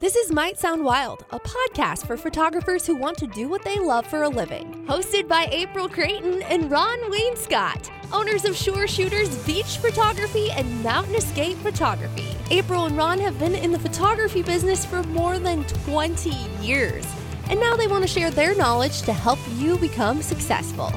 This 0.00 0.16
is 0.16 0.32
Might 0.32 0.58
Sound 0.58 0.82
Wild, 0.82 1.26
a 1.30 1.38
podcast 1.38 2.06
for 2.06 2.16
photographers 2.16 2.86
who 2.86 2.96
want 2.96 3.18
to 3.18 3.26
do 3.26 3.50
what 3.50 3.62
they 3.62 3.78
love 3.78 4.06
for 4.06 4.22
a 4.22 4.28
living. 4.30 4.86
Hosted 4.88 5.28
by 5.28 5.46
April 5.52 5.90
Creighton 5.90 6.42
and 6.44 6.70
Ron 6.70 6.98
Wainscott, 7.10 7.90
owners 8.10 8.46
of 8.46 8.56
Shore 8.56 8.88
Shooters 8.88 9.28
Beach 9.44 9.76
Photography 9.76 10.50
and 10.52 10.82
Mountain 10.82 11.16
Escape 11.16 11.58
Photography. 11.58 12.34
April 12.50 12.86
and 12.86 12.96
Ron 12.96 13.20
have 13.20 13.38
been 13.38 13.54
in 13.54 13.72
the 13.72 13.78
photography 13.78 14.42
business 14.42 14.86
for 14.86 15.02
more 15.02 15.38
than 15.38 15.64
20 15.84 16.30
years, 16.62 17.06
and 17.50 17.60
now 17.60 17.76
they 17.76 17.86
want 17.86 18.00
to 18.00 18.08
share 18.08 18.30
their 18.30 18.56
knowledge 18.56 19.02
to 19.02 19.12
help 19.12 19.38
you 19.58 19.76
become 19.76 20.22
successful. 20.22 20.90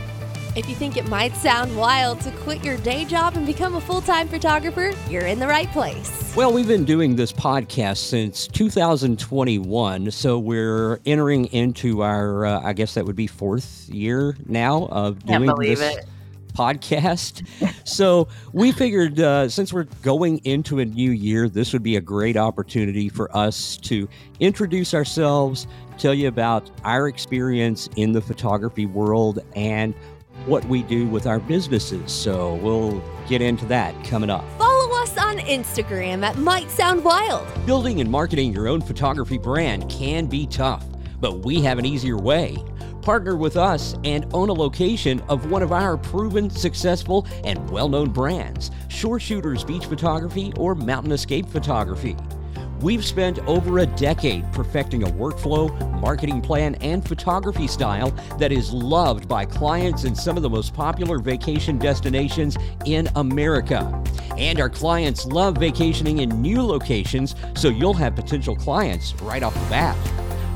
If 0.56 0.70
you 0.70 0.76
think 0.76 0.98
it 0.98 1.10
might 1.10 1.36
sound 1.36 1.76
wild 1.76 2.22
to 2.22 2.32
quit 2.32 2.64
your 2.64 2.78
day 2.78 3.06
job 3.06 3.36
and 3.36 3.44
become 3.44 3.74
a 3.74 3.82
full 3.82 4.02
time 4.02 4.28
photographer, 4.28 4.92
you're 5.10 5.26
in 5.26 5.40
the 5.40 5.48
right 5.48 5.68
place. 5.72 6.32
Well, 6.36 6.54
we've 6.54 6.68
been 6.68 6.86
doing 6.86 7.16
this 7.16 7.32
podcast 7.34 7.98
since 7.98 8.48
2021, 8.50 10.12
so 10.12 10.38
we're 10.38 11.00
entering 11.08 11.46
into 11.46 12.04
our, 12.04 12.46
uh, 12.46 12.62
I 12.64 12.74
guess 12.74 12.94
that 12.94 13.04
would 13.04 13.16
be 13.16 13.26
fourth 13.26 13.90
year 13.90 14.38
now 14.46 14.86
of 14.92 15.26
Can't 15.26 15.44
doing 15.44 15.58
this 15.60 15.82
it. 15.82 16.06
podcast. 16.54 17.48
so 17.88 18.28
we 18.52 18.72
figured 18.72 19.20
uh, 19.20 19.50
since 19.50 19.74
we're 19.74 19.88
going 20.04 20.38
into 20.46 20.78
a 20.80 20.86
new 20.86 21.10
year, 21.10 21.50
this 21.50 21.74
would 21.74 21.84
be 21.84 21.96
a 21.96 22.02
great 22.02 22.38
opportunity 22.38 23.10
for 23.10 23.36
us 23.36 23.78
to 23.78 24.08
introduce 24.40 24.94
ourselves, 24.94 25.66
tell 25.98 26.14
you 26.14 26.28
about 26.28 26.70
our 26.84 27.08
experience 27.08 27.90
in 27.96 28.12
the 28.12 28.22
photography 28.22 28.86
world, 28.86 29.40
and 29.56 29.96
what 30.46 30.66
we 30.66 30.84
do 30.84 31.08
with 31.08 31.26
our 31.26 31.40
businesses. 31.40 32.12
So 32.12 32.56
we'll 32.56 33.04
get 33.28 33.42
into 33.42 33.66
that 33.68 34.02
coming 34.04 34.30
up. 34.30 34.44
Follow 34.58 34.94
us 35.02 35.18
on 35.18 35.38
Instagram 35.40 36.24
at 36.24 36.38
Might 36.38 36.70
Sound 36.70 37.04
Wild. 37.04 37.48
Building 37.66 38.02
and 38.02 38.10
marketing 38.10 38.54
your 38.54 38.68
own 38.68 38.82
photography 38.82 39.38
brand 39.38 39.90
can 39.90 40.26
be 40.26 40.46
tough, 40.48 40.86
but 41.20 41.40
we 41.40 41.62
have 41.62 41.80
an 41.80 41.86
easier 41.86 42.18
way. 42.18 42.58
Partner 43.02 43.36
with 43.36 43.58
us 43.58 43.96
and 44.06 44.26
own 44.34 44.48
a 44.48 44.54
location 44.54 45.20
of 45.28 45.52
one 45.52 45.62
of 45.62 45.74
our 45.74 45.98
proven, 45.98 46.50
successful, 46.50 47.28
and 47.44 47.70
well 47.70 47.90
known 47.90 48.10
brands 48.10 48.72
Shore 48.88 49.20
Shooters 49.20 49.66
Beach 49.66 49.86
Photography 49.86 50.54
or 50.56 50.74
Mountain 50.74 51.12
Escape 51.12 51.46
Photography. 51.48 52.16
We've 52.84 53.06
spent 53.06 53.40
over 53.48 53.80
a 53.80 53.86
decade 53.86 54.44
perfecting 54.52 55.04
a 55.04 55.08
workflow, 55.08 55.72
marketing 56.02 56.42
plan, 56.42 56.76
and 56.82 57.02
photography 57.08 57.66
style 57.66 58.12
that 58.38 58.52
is 58.52 58.74
loved 58.74 59.26
by 59.26 59.46
clients 59.46 60.04
in 60.04 60.14
some 60.14 60.36
of 60.36 60.44
the 60.44 60.50
most 60.50 60.74
popular 60.74 61.20
vacation 61.20 61.78
destinations 61.78 62.58
in 62.86 63.08
America. 63.16 64.04
And 64.38 64.60
our 64.60 64.70
clients 64.70 65.26
love 65.26 65.60
vacationing 65.60 66.20
in 66.20 66.42
new 66.42 66.62
locations, 66.62 67.36
so 67.56 67.70
you'll 67.70 67.94
have 67.94 68.18
potential 68.18 68.54
clients 68.54 69.16
right 69.22 69.44
off 69.44 69.54
the 69.54 69.70
bat. 69.70 69.98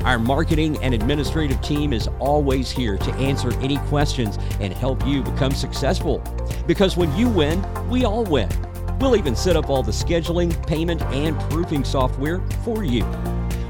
Our 0.04 0.18
marketing 0.18 0.76
and 0.82 0.92
administrative 0.92 1.62
team 1.62 1.94
is 1.94 2.08
always 2.18 2.70
here 2.70 2.98
to 2.98 3.14
answer 3.14 3.58
any 3.60 3.78
questions 3.88 4.38
and 4.60 4.74
help 4.74 5.06
you 5.06 5.22
become 5.22 5.52
successful. 5.52 6.18
Because 6.66 6.94
when 6.94 7.10
you 7.16 7.30
win, 7.30 7.64
we 7.88 8.04
all 8.04 8.24
win. 8.24 8.50
We'll 9.00 9.16
even 9.16 9.36
set 9.36 9.56
up 9.56 9.70
all 9.70 9.82
the 9.82 9.92
scheduling, 9.92 10.66
payment, 10.66 11.02
and 11.02 11.38
proofing 11.50 11.84
software 11.84 12.40
for 12.64 12.84
you. 12.84 13.06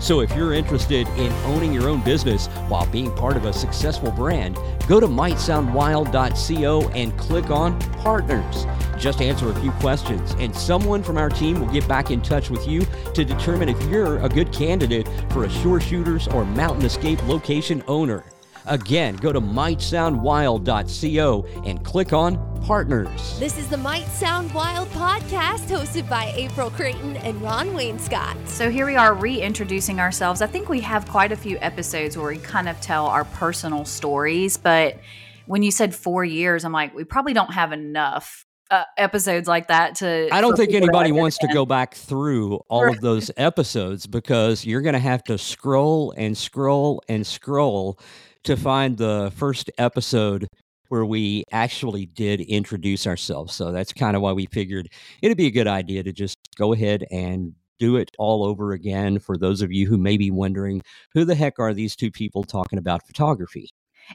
So 0.00 0.20
if 0.20 0.34
you're 0.34 0.54
interested 0.54 1.08
in 1.08 1.32
owning 1.44 1.72
your 1.72 1.88
own 1.88 2.02
business 2.02 2.46
while 2.68 2.86
being 2.86 3.14
part 3.16 3.36
of 3.36 3.44
a 3.44 3.52
successful 3.52 4.12
brand, 4.12 4.56
go 4.86 5.00
to 5.00 5.06
mightsoundwild.co 5.08 6.88
and 6.90 7.18
click 7.18 7.50
on 7.50 7.78
Partners. 7.98 8.64
Just 8.96 9.20
answer 9.20 9.50
a 9.50 9.54
few 9.60 9.72
questions, 9.72 10.34
and 10.38 10.54
someone 10.54 11.02
from 11.02 11.18
our 11.18 11.28
team 11.28 11.60
will 11.60 11.72
get 11.72 11.86
back 11.88 12.10
in 12.10 12.22
touch 12.22 12.48
with 12.48 12.66
you 12.66 12.86
to 13.14 13.24
determine 13.24 13.68
if 13.68 13.80
you're 13.84 14.18
a 14.18 14.28
good 14.28 14.52
candidate 14.52 15.08
for 15.30 15.44
a 15.44 15.50
Shore 15.50 15.80
Shooters 15.80 16.28
or 16.28 16.44
Mountain 16.44 16.84
Escape 16.84 17.22
location 17.26 17.82
owner. 17.86 18.24
Again, 18.68 19.16
go 19.16 19.32
to 19.32 19.40
mightsoundwild.co 19.40 21.46
and 21.64 21.84
click 21.84 22.12
on 22.12 22.60
Partners. 22.60 23.38
This 23.38 23.56
is 23.56 23.68
the 23.68 23.78
Might 23.78 24.06
Sound 24.08 24.52
Wild 24.52 24.88
podcast 24.88 25.68
hosted 25.68 26.08
by 26.08 26.32
April 26.36 26.70
Creighton 26.70 27.16
and 27.18 27.40
Ron 27.40 27.68
Wainscott. 27.68 28.36
So 28.46 28.68
here 28.70 28.84
we 28.84 28.96
are 28.96 29.14
reintroducing 29.14 30.00
ourselves. 30.00 30.42
I 30.42 30.48
think 30.48 30.68
we 30.68 30.80
have 30.80 31.08
quite 31.08 31.30
a 31.32 31.36
few 31.36 31.56
episodes 31.60 32.18
where 32.18 32.28
we 32.28 32.36
kind 32.38 32.68
of 32.68 32.78
tell 32.80 33.06
our 33.06 33.24
personal 33.24 33.86
stories, 33.86 34.56
but 34.58 34.98
when 35.46 35.62
you 35.62 35.70
said 35.70 35.94
four 35.94 36.24
years, 36.24 36.64
I'm 36.64 36.72
like, 36.72 36.92
we 36.94 37.04
probably 37.04 37.32
don't 37.32 37.52
have 37.52 37.72
enough 37.72 38.44
uh, 38.70 38.84
episodes 38.98 39.48
like 39.48 39.68
that 39.68 39.94
to. 39.96 40.28
I 40.30 40.42
don't 40.42 40.54
think 40.56 40.68
people 40.70 40.88
to 40.88 40.92
anybody 40.92 41.12
wants 41.12 41.38
to 41.38 41.48
go 41.48 41.64
back 41.64 41.94
through 41.94 42.56
all 42.68 42.86
of 42.86 43.00
those 43.00 43.30
episodes 43.38 44.06
because 44.06 44.66
you're 44.66 44.82
going 44.82 44.92
to 44.92 44.98
have 44.98 45.24
to 45.24 45.38
scroll 45.38 46.12
and 46.18 46.36
scroll 46.36 47.02
and 47.08 47.26
scroll 47.26 47.98
to 48.44 48.56
find 48.56 48.96
the 48.96 49.32
first 49.36 49.70
episode 49.78 50.48
where 50.88 51.04
we 51.04 51.44
actually 51.52 52.06
did 52.06 52.40
introduce 52.40 53.06
ourselves. 53.06 53.54
So 53.54 53.72
that's 53.72 53.92
kind 53.92 54.16
of 54.16 54.22
why 54.22 54.32
we 54.32 54.46
figured 54.46 54.88
it'd 55.22 55.36
be 55.36 55.46
a 55.46 55.50
good 55.50 55.66
idea 55.66 56.02
to 56.02 56.12
just 56.12 56.38
go 56.56 56.72
ahead 56.72 57.04
and 57.10 57.52
do 57.78 57.96
it 57.96 58.10
all 58.18 58.44
over 58.44 58.72
again 58.72 59.18
for 59.18 59.36
those 59.36 59.62
of 59.62 59.70
you 59.72 59.86
who 59.86 59.98
may 59.98 60.16
be 60.16 60.30
wondering 60.30 60.82
who 61.14 61.24
the 61.24 61.34
heck 61.34 61.58
are 61.58 61.72
these 61.72 61.94
two 61.94 62.10
people 62.10 62.42
talking 62.42 62.78
about 62.78 63.06
photography? 63.06 63.70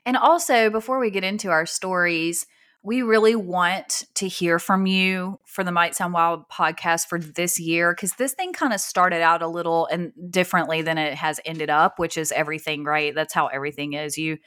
And 0.05 0.17
also, 0.17 0.69
before 0.69 0.99
we 0.99 1.11
get 1.11 1.23
into 1.23 1.49
our 1.49 1.65
stories, 1.65 2.45
we 2.83 3.01
really 3.01 3.35
want 3.35 4.03
to 4.15 4.27
hear 4.27 4.59
from 4.59 4.85
you 4.85 5.39
for 5.45 5.63
the 5.63 5.71
Might 5.71 5.95
Sound 5.95 6.13
Wild 6.13 6.49
podcast 6.49 7.07
for 7.07 7.17
this 7.17 7.57
year 7.57 7.93
because 7.93 8.13
this 8.15 8.33
thing 8.33 8.51
kind 8.51 8.73
of 8.73 8.81
started 8.81 9.21
out 9.21 9.41
a 9.41 9.47
little 9.47 9.85
and 9.85 10.11
differently 10.29 10.81
than 10.81 10.97
it 10.97 11.13
has 11.13 11.39
ended 11.45 11.69
up, 11.69 11.97
which 11.97 12.17
is 12.17 12.33
everything, 12.33 12.83
right? 12.83 13.15
That's 13.15 13.33
how 13.33 13.47
everything 13.47 13.93
is. 13.93 14.17
You 14.17 14.37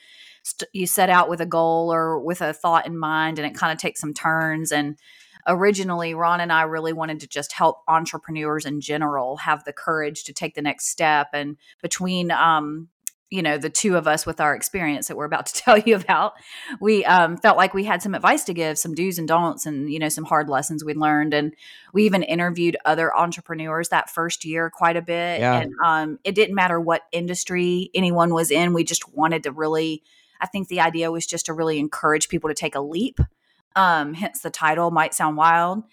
st- 0.42 0.68
you 0.74 0.86
set 0.86 1.08
out 1.08 1.30
with 1.30 1.40
a 1.40 1.46
goal 1.46 1.90
or 1.90 2.20
with 2.20 2.42
a 2.42 2.52
thought 2.52 2.86
in 2.86 2.98
mind, 2.98 3.38
and 3.38 3.46
it 3.46 3.58
kind 3.58 3.72
of 3.72 3.78
takes 3.78 4.02
some 4.02 4.12
turns. 4.12 4.70
And 4.70 4.98
originally, 5.46 6.12
Ron 6.12 6.40
and 6.40 6.52
I 6.52 6.62
really 6.62 6.92
wanted 6.92 7.20
to 7.20 7.26
just 7.26 7.52
help 7.52 7.84
entrepreneurs 7.88 8.66
in 8.66 8.82
general 8.82 9.38
have 9.38 9.64
the 9.64 9.72
courage 9.72 10.24
to 10.24 10.34
take 10.34 10.54
the 10.54 10.62
next 10.62 10.88
step. 10.88 11.28
And 11.32 11.56
between 11.80 12.30
um, 12.30 12.88
you 13.30 13.42
know 13.42 13.58
the 13.58 13.70
two 13.70 13.96
of 13.96 14.06
us 14.06 14.24
with 14.24 14.40
our 14.40 14.54
experience 14.54 15.08
that 15.08 15.16
we're 15.16 15.24
about 15.24 15.46
to 15.46 15.54
tell 15.62 15.78
you 15.78 15.96
about 15.96 16.34
we 16.80 17.04
um, 17.04 17.36
felt 17.36 17.56
like 17.56 17.74
we 17.74 17.84
had 17.84 18.02
some 18.02 18.14
advice 18.14 18.44
to 18.44 18.54
give 18.54 18.78
some 18.78 18.94
do's 18.94 19.18
and 19.18 19.28
don'ts 19.28 19.66
and 19.66 19.92
you 19.92 19.98
know 19.98 20.08
some 20.08 20.24
hard 20.24 20.48
lessons 20.48 20.84
we'd 20.84 20.96
learned. 20.96 21.34
And 21.34 21.54
we 21.92 22.04
even 22.04 22.22
interviewed 22.22 22.76
other 22.84 23.14
entrepreneurs 23.16 23.88
that 23.88 24.10
first 24.10 24.44
year 24.44 24.70
quite 24.70 24.96
a 24.96 25.02
bit. 25.02 25.40
Yeah. 25.40 25.60
and 25.60 25.72
um, 25.84 26.18
it 26.24 26.34
didn't 26.34 26.54
matter 26.54 26.80
what 26.80 27.02
industry 27.12 27.90
anyone 27.94 28.32
was 28.32 28.50
in 28.50 28.72
we 28.72 28.84
just 28.84 29.12
wanted 29.14 29.42
to 29.44 29.52
really 29.52 30.02
i 30.40 30.46
think 30.46 30.68
the 30.68 30.80
idea 30.80 31.10
was 31.10 31.26
just 31.26 31.46
to 31.46 31.52
really 31.52 31.78
encourage 31.78 32.28
people 32.28 32.48
to 32.48 32.54
take 32.54 32.74
a 32.74 32.80
leap. 32.80 33.18
Um, 33.74 34.14
hence 34.14 34.40
the 34.40 34.48
title 34.48 34.90
might 34.90 35.12
sound 35.12 35.36
wild 35.36 35.84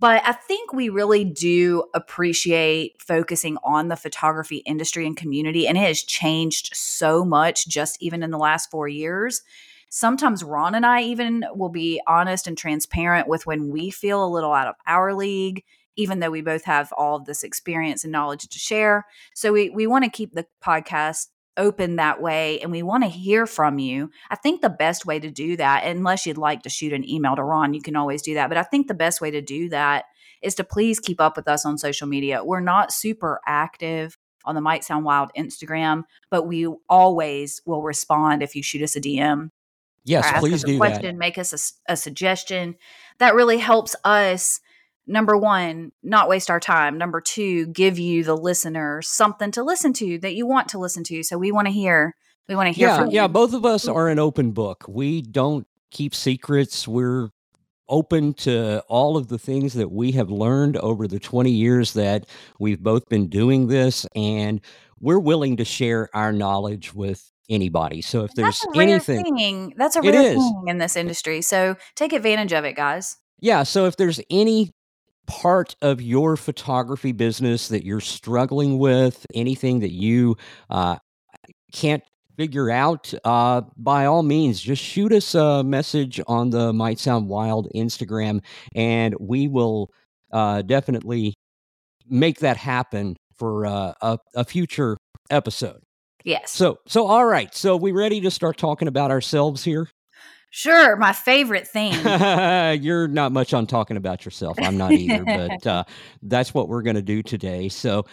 but 0.00 0.22
I 0.24 0.32
think 0.32 0.72
we 0.72 0.88
really 0.88 1.24
do 1.24 1.84
appreciate 1.94 3.00
focusing 3.00 3.56
on 3.64 3.88
the 3.88 3.96
photography 3.96 4.56
industry 4.58 5.06
and 5.06 5.16
community. 5.16 5.66
And 5.66 5.78
it 5.78 5.82
has 5.82 6.02
changed 6.02 6.70
so 6.74 7.24
much 7.24 7.68
just 7.68 7.96
even 8.00 8.22
in 8.22 8.30
the 8.30 8.38
last 8.38 8.70
four 8.70 8.88
years. 8.88 9.42
Sometimes 9.90 10.42
Ron 10.42 10.74
and 10.74 10.84
I 10.84 11.02
even 11.02 11.44
will 11.54 11.68
be 11.68 12.00
honest 12.06 12.48
and 12.48 12.58
transparent 12.58 13.28
with 13.28 13.46
when 13.46 13.70
we 13.70 13.90
feel 13.90 14.24
a 14.24 14.28
little 14.28 14.52
out 14.52 14.66
of 14.66 14.74
our 14.86 15.14
league, 15.14 15.62
even 15.96 16.18
though 16.18 16.32
we 16.32 16.42
both 16.42 16.64
have 16.64 16.92
all 16.98 17.16
of 17.16 17.26
this 17.26 17.44
experience 17.44 18.02
and 18.02 18.10
knowledge 18.10 18.48
to 18.48 18.58
share. 18.58 19.06
So 19.34 19.52
we, 19.52 19.70
we 19.70 19.86
want 19.86 20.04
to 20.04 20.10
keep 20.10 20.34
the 20.34 20.46
podcast 20.62 21.28
open 21.56 21.96
that 21.96 22.20
way 22.20 22.60
and 22.60 22.70
we 22.70 22.82
want 22.82 23.04
to 23.04 23.08
hear 23.08 23.46
from 23.46 23.78
you. 23.78 24.10
I 24.30 24.36
think 24.36 24.60
the 24.60 24.70
best 24.70 25.06
way 25.06 25.20
to 25.20 25.30
do 25.30 25.56
that, 25.56 25.84
unless 25.84 26.26
you'd 26.26 26.38
like 26.38 26.62
to 26.62 26.68
shoot 26.68 26.92
an 26.92 27.08
email 27.08 27.36
to 27.36 27.44
Ron, 27.44 27.74
you 27.74 27.82
can 27.82 27.96
always 27.96 28.22
do 28.22 28.34
that. 28.34 28.48
But 28.48 28.58
I 28.58 28.62
think 28.62 28.88
the 28.88 28.94
best 28.94 29.20
way 29.20 29.30
to 29.30 29.40
do 29.40 29.68
that 29.68 30.04
is 30.42 30.54
to 30.56 30.64
please 30.64 31.00
keep 31.00 31.20
up 31.20 31.36
with 31.36 31.48
us 31.48 31.64
on 31.64 31.78
social 31.78 32.06
media. 32.06 32.44
We're 32.44 32.60
not 32.60 32.92
super 32.92 33.40
active 33.46 34.18
on 34.44 34.54
the 34.54 34.60
Might 34.60 34.84
Sound 34.84 35.04
Wild 35.04 35.30
Instagram, 35.38 36.02
but 36.30 36.46
we 36.46 36.66
always 36.88 37.62
will 37.64 37.82
respond 37.82 38.42
if 38.42 38.54
you 38.54 38.62
shoot 38.62 38.82
us 38.82 38.96
a 38.96 39.00
DM 39.00 39.50
Yes, 40.06 40.38
please 40.38 40.52
us 40.52 40.64
a 40.64 40.66
do 40.66 40.76
question, 40.76 41.02
that. 41.02 41.16
make 41.16 41.38
us 41.38 41.78
a 41.88 41.96
suggestion. 41.96 42.76
That 43.20 43.34
really 43.34 43.56
helps 43.56 43.96
us. 44.04 44.60
Number 45.06 45.36
one, 45.36 45.92
not 46.02 46.28
waste 46.28 46.50
our 46.50 46.60
time. 46.60 46.96
Number 46.96 47.20
two, 47.20 47.66
give 47.66 47.98
you 47.98 48.24
the 48.24 48.36
listener 48.36 49.02
something 49.02 49.50
to 49.52 49.62
listen 49.62 49.92
to 49.94 50.18
that 50.20 50.34
you 50.34 50.46
want 50.46 50.68
to 50.70 50.78
listen 50.78 51.04
to. 51.04 51.22
So 51.22 51.36
we 51.36 51.52
want 51.52 51.66
to 51.66 51.72
hear. 51.72 52.14
We 52.48 52.54
want 52.54 52.68
to 52.68 52.72
hear 52.72 52.88
Yeah, 52.88 52.96
from 52.98 53.10
yeah, 53.10 53.22
you. 53.22 53.28
both 53.28 53.54
of 53.54 53.64
us 53.64 53.88
are 53.88 54.08
an 54.08 54.18
open 54.18 54.52
book. 54.52 54.84
We 54.88 55.22
don't 55.22 55.66
keep 55.90 56.14
secrets. 56.14 56.86
We're 56.86 57.30
open 57.88 58.32
to 58.34 58.80
all 58.88 59.16
of 59.16 59.28
the 59.28 59.38
things 59.38 59.74
that 59.74 59.90
we 59.90 60.12
have 60.12 60.30
learned 60.30 60.76
over 60.78 61.06
the 61.06 61.18
20 61.20 61.50
years 61.50 61.92
that 61.94 62.26
we've 62.58 62.82
both 62.82 63.08
been 63.08 63.28
doing 63.28 63.66
this 63.68 64.06
and 64.14 64.60
we're 65.00 65.18
willing 65.18 65.58
to 65.58 65.64
share 65.64 66.08
our 66.14 66.32
knowledge 66.32 66.94
with 66.94 67.30
anybody. 67.50 68.00
So 68.00 68.24
if 68.24 68.32
there's 68.34 68.60
That's 68.60 68.76
a 68.76 68.80
anything 68.80 69.36
thing. 69.36 69.74
That's 69.76 69.96
a 69.96 70.02
rare 70.02 70.12
thing 70.34 70.64
in 70.66 70.78
this 70.78 70.96
industry. 70.96 71.42
So 71.42 71.76
take 71.94 72.12
advantage 72.14 72.52
of 72.52 72.64
it, 72.64 72.74
guys. 72.74 73.18
Yeah, 73.40 73.64
so 73.64 73.84
if 73.84 73.96
there's 73.96 74.20
any 74.30 74.70
part 75.26 75.76
of 75.82 76.00
your 76.02 76.36
photography 76.36 77.12
business 77.12 77.68
that 77.68 77.84
you're 77.84 78.00
struggling 78.00 78.78
with, 78.78 79.26
anything 79.34 79.80
that 79.80 79.92
you 79.92 80.36
uh, 80.70 80.96
can't 81.72 82.02
figure 82.36 82.70
out, 82.70 83.12
uh, 83.24 83.62
by 83.76 84.06
all 84.06 84.22
means, 84.22 84.60
just 84.60 84.82
shoot 84.82 85.12
us 85.12 85.34
a 85.34 85.62
message 85.62 86.20
on 86.26 86.50
the 86.50 86.72
Might 86.72 86.98
Sound 86.98 87.28
Wild 87.28 87.68
Instagram, 87.74 88.40
and 88.74 89.14
we 89.20 89.48
will 89.48 89.90
uh, 90.32 90.62
definitely 90.62 91.34
make 92.08 92.40
that 92.40 92.56
happen 92.56 93.16
for 93.36 93.66
uh, 93.66 93.92
a, 94.00 94.18
a 94.34 94.44
future 94.44 94.96
episode. 95.30 95.80
Yes. 96.24 96.50
So, 96.50 96.78
so 96.86 97.06
all 97.06 97.26
right. 97.26 97.54
So, 97.54 97.76
we 97.76 97.92
ready 97.92 98.20
to 98.22 98.30
start 98.30 98.56
talking 98.56 98.88
about 98.88 99.10
ourselves 99.10 99.62
here? 99.62 99.88
Sure, 100.56 100.94
my 100.94 101.12
favorite 101.12 101.66
thing. 101.66 101.92
You're 102.80 103.08
not 103.08 103.32
much 103.32 103.52
on 103.52 103.66
talking 103.66 103.96
about 103.96 104.24
yourself. 104.24 104.56
I'm 104.62 104.76
not 104.76 104.92
either, 104.92 105.24
but 105.24 105.66
uh, 105.66 105.82
that's 106.22 106.54
what 106.54 106.68
we're 106.68 106.82
going 106.82 106.94
to 106.94 107.02
do 107.02 107.24
today. 107.24 107.68
So, 107.68 108.06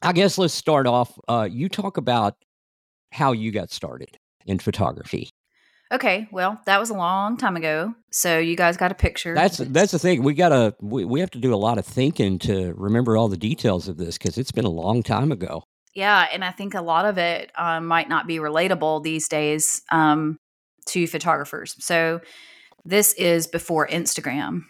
I 0.00 0.12
guess 0.12 0.38
let's 0.38 0.54
start 0.54 0.86
off. 0.86 1.18
Uh, 1.26 1.48
you 1.50 1.68
talk 1.68 1.96
about 1.96 2.36
how 3.10 3.32
you 3.32 3.50
got 3.50 3.72
started 3.72 4.16
in 4.46 4.60
photography. 4.60 5.30
Okay, 5.90 6.28
well, 6.30 6.60
that 6.66 6.78
was 6.78 6.90
a 6.90 6.94
long 6.94 7.36
time 7.36 7.56
ago. 7.56 7.92
So 8.12 8.38
you 8.38 8.54
guys 8.54 8.76
got 8.76 8.92
a 8.92 8.94
picture. 8.94 9.34
That's 9.34 9.56
that's 9.58 9.90
the 9.90 9.98
thing. 9.98 10.22
We 10.22 10.34
gotta 10.34 10.76
we, 10.80 11.04
we 11.04 11.18
have 11.18 11.32
to 11.32 11.40
do 11.40 11.52
a 11.52 11.56
lot 11.56 11.78
of 11.78 11.84
thinking 11.84 12.38
to 12.40 12.74
remember 12.76 13.16
all 13.16 13.26
the 13.26 13.36
details 13.36 13.88
of 13.88 13.96
this 13.96 14.18
because 14.18 14.38
it's 14.38 14.52
been 14.52 14.66
a 14.66 14.70
long 14.70 15.02
time 15.02 15.32
ago. 15.32 15.64
Yeah, 15.96 16.28
and 16.32 16.44
I 16.44 16.52
think 16.52 16.74
a 16.74 16.80
lot 16.80 17.06
of 17.06 17.18
it 17.18 17.50
um, 17.56 17.86
might 17.86 18.08
not 18.08 18.28
be 18.28 18.36
relatable 18.36 19.02
these 19.02 19.26
days. 19.26 19.82
Um, 19.90 20.38
to 20.88 21.06
photographers. 21.06 21.76
So 21.78 22.20
this 22.84 23.12
is 23.14 23.46
before 23.46 23.86
Instagram. 23.86 24.64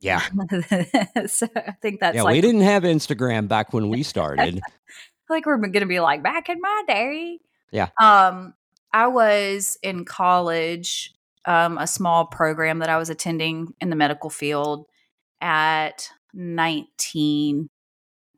Yeah. 0.00 0.20
so 1.26 1.48
I 1.56 1.72
think 1.82 2.00
that's 2.00 2.16
yeah. 2.16 2.22
like, 2.22 2.34
we 2.34 2.40
didn't 2.40 2.62
have 2.62 2.84
Instagram 2.84 3.48
back 3.48 3.72
when 3.72 3.88
we 3.88 4.02
started. 4.02 4.60
like 5.30 5.46
we're 5.46 5.58
going 5.58 5.72
to 5.72 5.86
be 5.86 6.00
like 6.00 6.22
back 6.22 6.48
in 6.48 6.60
my 6.60 6.82
day. 6.86 7.38
Yeah. 7.70 7.88
Um, 8.00 8.54
I 8.92 9.08
was 9.08 9.76
in 9.82 10.04
college, 10.04 11.12
um, 11.44 11.78
a 11.78 11.86
small 11.86 12.26
program 12.26 12.78
that 12.78 12.88
I 12.88 12.96
was 12.96 13.10
attending 13.10 13.74
in 13.80 13.90
the 13.90 13.96
medical 13.96 14.30
field 14.30 14.86
at 15.40 16.10
19, 16.34 17.68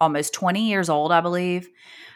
almost 0.00 0.35
20 0.35 0.69
years 0.69 0.88
old, 0.88 1.12
I 1.12 1.21
believe, 1.21 1.69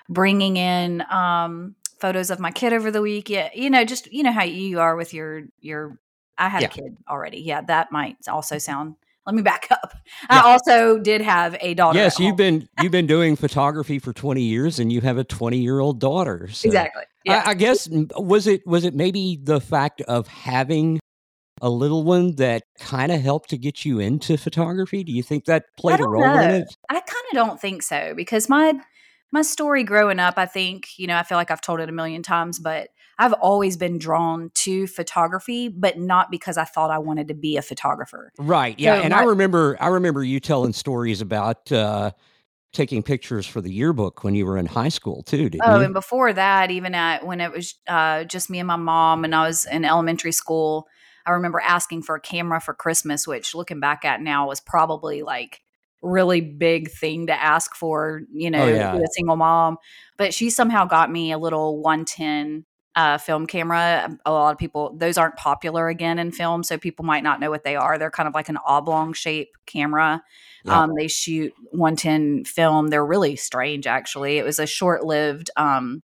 bringing 0.08 0.56
in 0.56 1.04
um, 1.10 1.76
photos 2.04 2.30
of 2.30 2.38
my 2.38 2.50
kid 2.50 2.74
over 2.74 2.90
the 2.90 3.00
week. 3.00 3.30
Yeah, 3.30 3.48
you 3.54 3.70
know, 3.70 3.82
just 3.82 4.12
you 4.12 4.22
know 4.22 4.32
how 4.32 4.44
you 4.44 4.78
are 4.78 4.94
with 4.94 5.14
your 5.14 5.44
your. 5.60 5.98
I 6.36 6.50
had 6.50 6.60
Yeah. 6.62 6.68
a 6.68 6.70
kid 6.70 6.96
already. 7.08 7.38
Yeah, 7.38 7.62
that 7.62 7.90
might 7.92 8.16
also 8.28 8.58
sound. 8.58 8.96
Let 9.24 9.34
me 9.34 9.40
back 9.40 9.68
up. 9.70 9.94
Yeah. 10.28 10.42
I 10.42 10.50
also 10.52 10.98
did 10.98 11.22
have 11.22 11.56
a 11.60 11.72
daughter. 11.72 11.98
yes, 11.98 12.18
you've 12.20 12.36
been 12.36 12.68
you've 12.82 12.92
been 12.92 13.06
doing 13.06 13.36
photography 13.36 13.98
for 13.98 14.12
20 14.12 14.42
years, 14.42 14.78
and 14.78 14.92
you 14.92 15.00
have 15.00 15.16
a 15.16 15.24
20 15.24 15.56
year 15.56 15.80
old 15.80 15.98
daughter. 15.98 16.46
So 16.52 16.66
exactly. 16.66 17.04
Yeah. 17.24 17.42
I, 17.46 17.50
I 17.52 17.54
guess 17.54 17.88
mm, 17.88 18.10
was 18.22 18.46
it 18.46 18.66
was 18.66 18.84
it 18.84 18.94
maybe 18.94 19.38
the 19.42 19.60
fact 19.62 20.02
of 20.02 20.26
having 20.28 21.00
a 21.62 21.70
little 21.70 22.02
one 22.04 22.34
that 22.36 22.64
kind 22.80 23.12
of 23.12 23.22
helped 23.22 23.48
to 23.50 23.56
get 23.56 23.86
you 23.86 23.98
into 24.00 24.36
photography? 24.36 25.04
Do 25.04 25.12
you 25.12 25.22
think 25.22 25.46
that 25.46 25.64
played 25.78 26.00
a 26.00 26.06
role 26.06 26.24
in 26.38 26.50
it? 26.50 26.76
I 26.90 27.00
kind 27.00 27.24
of 27.30 27.34
don't 27.34 27.58
think 27.58 27.82
so 27.82 28.12
because 28.14 28.50
my 28.50 28.74
my 29.32 29.42
story 29.42 29.84
growing 29.84 30.18
up, 30.18 30.34
I 30.36 30.46
think, 30.46 30.88
you 30.96 31.06
know, 31.06 31.16
I 31.16 31.22
feel 31.22 31.36
like 31.36 31.50
I've 31.50 31.60
told 31.60 31.80
it 31.80 31.88
a 31.88 31.92
million 31.92 32.22
times, 32.22 32.58
but 32.58 32.88
I've 33.18 33.32
always 33.34 33.76
been 33.76 33.98
drawn 33.98 34.50
to 34.54 34.86
photography, 34.86 35.68
but 35.68 35.98
not 35.98 36.30
because 36.30 36.56
I 36.56 36.64
thought 36.64 36.90
I 36.90 36.98
wanted 36.98 37.28
to 37.28 37.34
be 37.34 37.56
a 37.56 37.62
photographer. 37.62 38.32
Right. 38.38 38.78
Yeah. 38.78 38.96
So 38.96 39.02
and 39.02 39.14
I 39.14 39.22
remember 39.24 39.76
I 39.80 39.88
remember 39.88 40.22
you 40.24 40.40
telling 40.40 40.72
stories 40.72 41.20
about 41.20 41.70
uh 41.70 42.12
taking 42.72 43.02
pictures 43.02 43.46
for 43.46 43.60
the 43.60 43.72
yearbook 43.72 44.24
when 44.24 44.34
you 44.34 44.44
were 44.44 44.58
in 44.58 44.66
high 44.66 44.88
school 44.88 45.22
too, 45.22 45.48
didn't 45.48 45.64
Oh, 45.64 45.78
you? 45.78 45.84
and 45.84 45.94
before 45.94 46.32
that, 46.32 46.70
even 46.70 46.94
at 46.94 47.24
when 47.24 47.40
it 47.40 47.52
was 47.52 47.74
uh, 47.86 48.24
just 48.24 48.50
me 48.50 48.58
and 48.58 48.66
my 48.66 48.76
mom, 48.76 49.24
and 49.24 49.34
I 49.34 49.46
was 49.46 49.64
in 49.64 49.84
elementary 49.84 50.32
school, 50.32 50.88
I 51.24 51.30
remember 51.30 51.60
asking 51.60 52.02
for 52.02 52.16
a 52.16 52.20
camera 52.20 52.60
for 52.60 52.74
Christmas, 52.74 53.26
which 53.26 53.54
looking 53.54 53.80
back 53.80 54.04
at 54.04 54.20
now 54.20 54.48
was 54.48 54.60
probably 54.60 55.22
like 55.22 55.60
really 56.04 56.40
big 56.40 56.90
thing 56.90 57.26
to 57.28 57.32
ask 57.42 57.74
for, 57.74 58.22
you 58.32 58.50
know, 58.50 58.64
Oh, 58.64 58.68
yeah. 58.68 58.94
a 58.96 59.06
single 59.12 59.36
mom. 59.36 59.78
But 60.16 60.34
she 60.34 60.50
somehow 60.50 60.84
got 60.84 61.10
me 61.10 61.32
a 61.32 61.38
little 61.38 61.80
110 61.80 62.64
uh, 62.96 63.18
film 63.18 63.46
camera. 63.46 64.16
A 64.24 64.30
lot 64.32 64.52
of 64.52 64.58
people, 64.58 64.94
those 64.96 65.18
aren't 65.18 65.36
popular 65.36 65.88
again 65.88 66.18
in 66.20 66.30
film, 66.30 66.62
so 66.62 66.78
people 66.78 67.04
might 67.04 67.24
not 67.24 67.40
know 67.40 67.50
what 67.50 67.64
they 67.64 67.74
are. 67.74 67.98
They're 67.98 68.10
kind 68.10 68.28
of 68.28 68.34
like 68.34 68.48
an 68.48 68.58
oblong 68.64 69.12
shape 69.14 69.48
camera. 69.66 70.22
Yeah. 70.64 70.82
Um, 70.82 70.92
they 70.96 71.08
shoot 71.08 71.52
110 71.72 72.44
film. 72.44 72.88
They're 72.88 73.04
really 73.04 73.34
strange, 73.36 73.86
actually. 73.88 74.38
It 74.38 74.44
was 74.44 74.58
a 74.60 74.66
short 74.66 75.04
lived 75.04 75.50
um, 75.56 76.02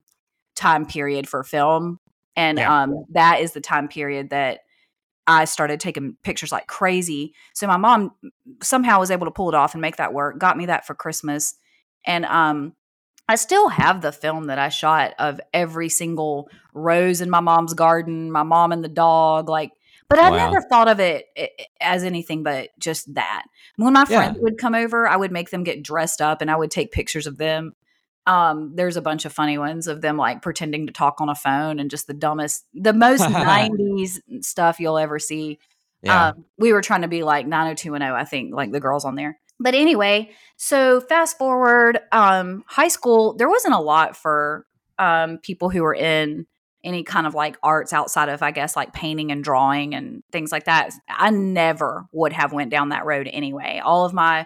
time 0.56 0.86
period 0.86 1.30
for 1.30 1.44
film. 1.44 2.00
And 2.36 2.58
Yeah. 2.58 2.82
um, 2.84 3.06
that 3.12 3.40
is 3.40 3.54
the 3.54 3.62
time 3.62 3.88
period 3.88 4.32
that 4.32 4.62
I 5.28 5.46
started 5.46 5.80
taking 5.80 6.18
pictures 6.24 6.52
like 6.52 6.68
crazy. 6.68 7.34
So 7.54 7.68
my 7.68 7.78
mom 7.78 8.12
somehow 8.62 9.00
was 9.00 9.12
able 9.12 9.26
to 9.26 9.32
pull 9.32 9.50
it 9.50 9.56
off 9.56 9.74
and 9.74 9.82
make 9.82 9.98
that 9.98 10.14
work, 10.14 10.38
got 10.38 10.58
me 10.58 10.66
that 10.68 10.86
for 10.86 10.94
Christmas. 10.96 11.56
And 12.06 12.26
um, 12.26 12.74
I 13.30 13.36
still 13.36 13.70
have 13.70 14.02
the 14.02 14.12
film 14.12 14.46
that 14.46 14.60
I 14.60 14.70
shot 14.70 15.14
of 15.20 15.40
every 15.54 15.88
single 15.90 16.50
rose 16.74 17.22
in 17.22 17.30
my 17.30 17.40
mom's 17.40 17.74
garden, 17.74 18.32
my 18.32 18.44
mom 18.44 18.72
and 18.72 18.84
the 18.84 18.90
dog, 18.90 19.48
like 19.50 19.72
but 20.10 20.20
I 20.20 20.30
Wow. 20.30 20.36
never 20.36 20.62
thought 20.70 20.90
of 20.90 21.00
it 21.00 21.26
i- 21.36 21.50
i- 21.60 21.66
as 21.82 22.04
anything 22.04 22.44
but 22.44 22.70
just 22.78 23.12
that. 23.16 23.46
When 23.78 23.94
my 23.94 24.06
Yeah. 24.08 24.18
friends 24.18 24.38
would 24.42 24.58
come 24.60 24.76
over, 24.76 25.08
I 25.08 25.16
would 25.16 25.32
make 25.32 25.50
them 25.50 25.64
get 25.64 25.82
dressed 25.82 26.22
up 26.22 26.42
and 26.42 26.52
I 26.52 26.56
would 26.56 26.70
take 26.70 26.92
pictures 26.92 27.26
of 27.26 27.38
them. 27.38 27.74
Um, 28.26 28.72
there's 28.76 28.96
a 28.96 29.02
bunch 29.02 29.26
of 29.26 29.34
funny 29.34 29.58
ones 29.58 29.88
of 29.88 30.02
them 30.02 30.16
like 30.16 30.42
pretending 30.42 30.88
to 30.88 30.94
talk 30.94 31.20
on 31.20 31.30
a 31.30 31.36
phone 31.36 31.80
and 31.80 31.90
just 31.90 32.08
the 32.08 32.14
dumbest, 32.14 32.66
the 32.74 32.94
most 32.94 33.22
90s 33.24 34.20
stuff 34.42 34.80
you'll 34.80 34.98
ever 34.98 35.20
see. 35.20 35.60
Yeah. 36.02 36.30
Um, 36.30 36.46
we 36.58 36.74
were 36.74 36.82
trying 36.82 37.02
to 37.02 37.08
be 37.08 37.24
like 37.24 37.48
90210, 37.48 38.16
I 38.16 38.24
think, 38.26 38.54
like 38.54 38.72
the 38.72 38.80
girls 38.80 39.06
on 39.06 39.16
there. 39.16 39.40
But 39.60 39.76
anyway, 39.76 40.32
so 40.58 41.00
fast 41.02 41.38
forward, 41.38 42.00
um, 42.12 42.64
high 42.68 42.88
school, 42.88 43.36
there 43.36 43.50
wasn't 43.50 43.74
a 43.74 43.80
lot 43.80 44.18
for 44.18 44.66
um, 45.00 45.38
people 45.38 45.70
who 45.70 45.84
were 45.84 45.96
in 45.96 46.46
any 46.84 47.04
kind 47.04 47.26
of 47.26 47.34
like 47.34 47.58
arts 47.64 47.94
outside 47.94 48.30
of, 48.30 48.44
I 48.44 48.52
guess, 48.52 48.76
like 48.76 48.94
painting 48.94 49.32
and 49.32 49.44
drawing 49.44 49.96
and 49.96 50.24
things 50.32 50.52
like 50.52 50.66
that. 50.66 50.92
I 51.08 51.30
never 51.30 52.06
would 52.12 52.34
have 52.34 52.52
went 52.52 52.72
down 52.72 52.90
that 52.90 53.06
road 53.06 53.30
anyway. 53.32 53.82
All 53.84 54.06
of 54.06 54.14
my 54.14 54.46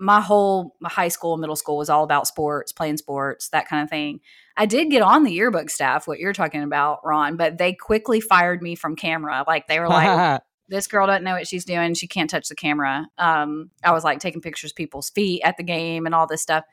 my 0.00 0.20
whole 0.20 0.74
high 0.82 1.08
school, 1.08 1.36
middle 1.36 1.56
school 1.56 1.76
was 1.76 1.88
all 1.88 2.04
about 2.04 2.26
sports, 2.26 2.72
playing 2.72 2.96
sports, 2.96 3.48
that 3.50 3.68
kind 3.68 3.82
of 3.82 3.90
thing. 3.90 4.20
I 4.56 4.66
did 4.66 4.90
get 4.90 5.02
on 5.02 5.24
the 5.24 5.32
yearbook 5.32 5.70
staff, 5.70 6.06
what 6.06 6.18
you're 6.18 6.32
talking 6.32 6.62
about, 6.62 7.00
Ron, 7.04 7.36
but 7.36 7.58
they 7.58 7.72
quickly 7.72 8.20
fired 8.20 8.62
me 8.62 8.74
from 8.74 8.96
camera. 8.96 9.44
Like 9.46 9.66
they 9.66 9.80
were 9.80 9.88
like, 9.88 10.42
this 10.68 10.86
girl 10.86 11.06
doesn't 11.06 11.24
know 11.24 11.34
what 11.34 11.46
she's 11.46 11.64
doing. 11.64 11.94
She 11.94 12.06
can't 12.06 12.30
touch 12.30 12.48
the 12.48 12.54
camera. 12.54 13.08
Um, 13.18 13.70
I 13.82 13.92
was 13.92 14.04
like 14.04 14.20
taking 14.20 14.40
pictures 14.40 14.72
of 14.72 14.76
people's 14.76 15.10
feet 15.10 15.42
at 15.44 15.56
the 15.56 15.62
game 15.62 16.06
and 16.06 16.14
all 16.14 16.26
this 16.26 16.42
stuff. 16.42 16.64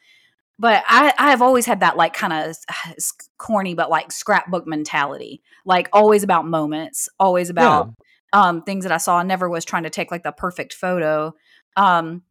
But 0.59 0.83
I, 0.87 1.13
I 1.17 1.31
have 1.31 1.41
always 1.41 1.65
had 1.65 1.79
that 1.79 1.97
like 1.97 2.13
kind 2.13 2.33
of 2.33 2.55
corny, 3.37 3.73
but 3.73 3.89
like 3.89 4.11
scrapbook 4.11 4.67
mentality, 4.67 5.41
like 5.65 5.89
always 5.91 6.23
about 6.23 6.45
moments, 6.45 7.09
always 7.19 7.49
about 7.49 7.93
um, 8.33 8.61
things 8.61 8.83
that 8.83 8.91
I 8.91 8.97
saw. 8.97 9.17
I 9.17 9.23
never 9.23 9.49
was 9.49 9.65
trying 9.65 9.83
to 9.83 9.89
take 9.89 10.11
like 10.11 10.23
the 10.23 10.31
perfect 10.31 10.73
photo. 10.73 11.33
Um, 11.75 12.23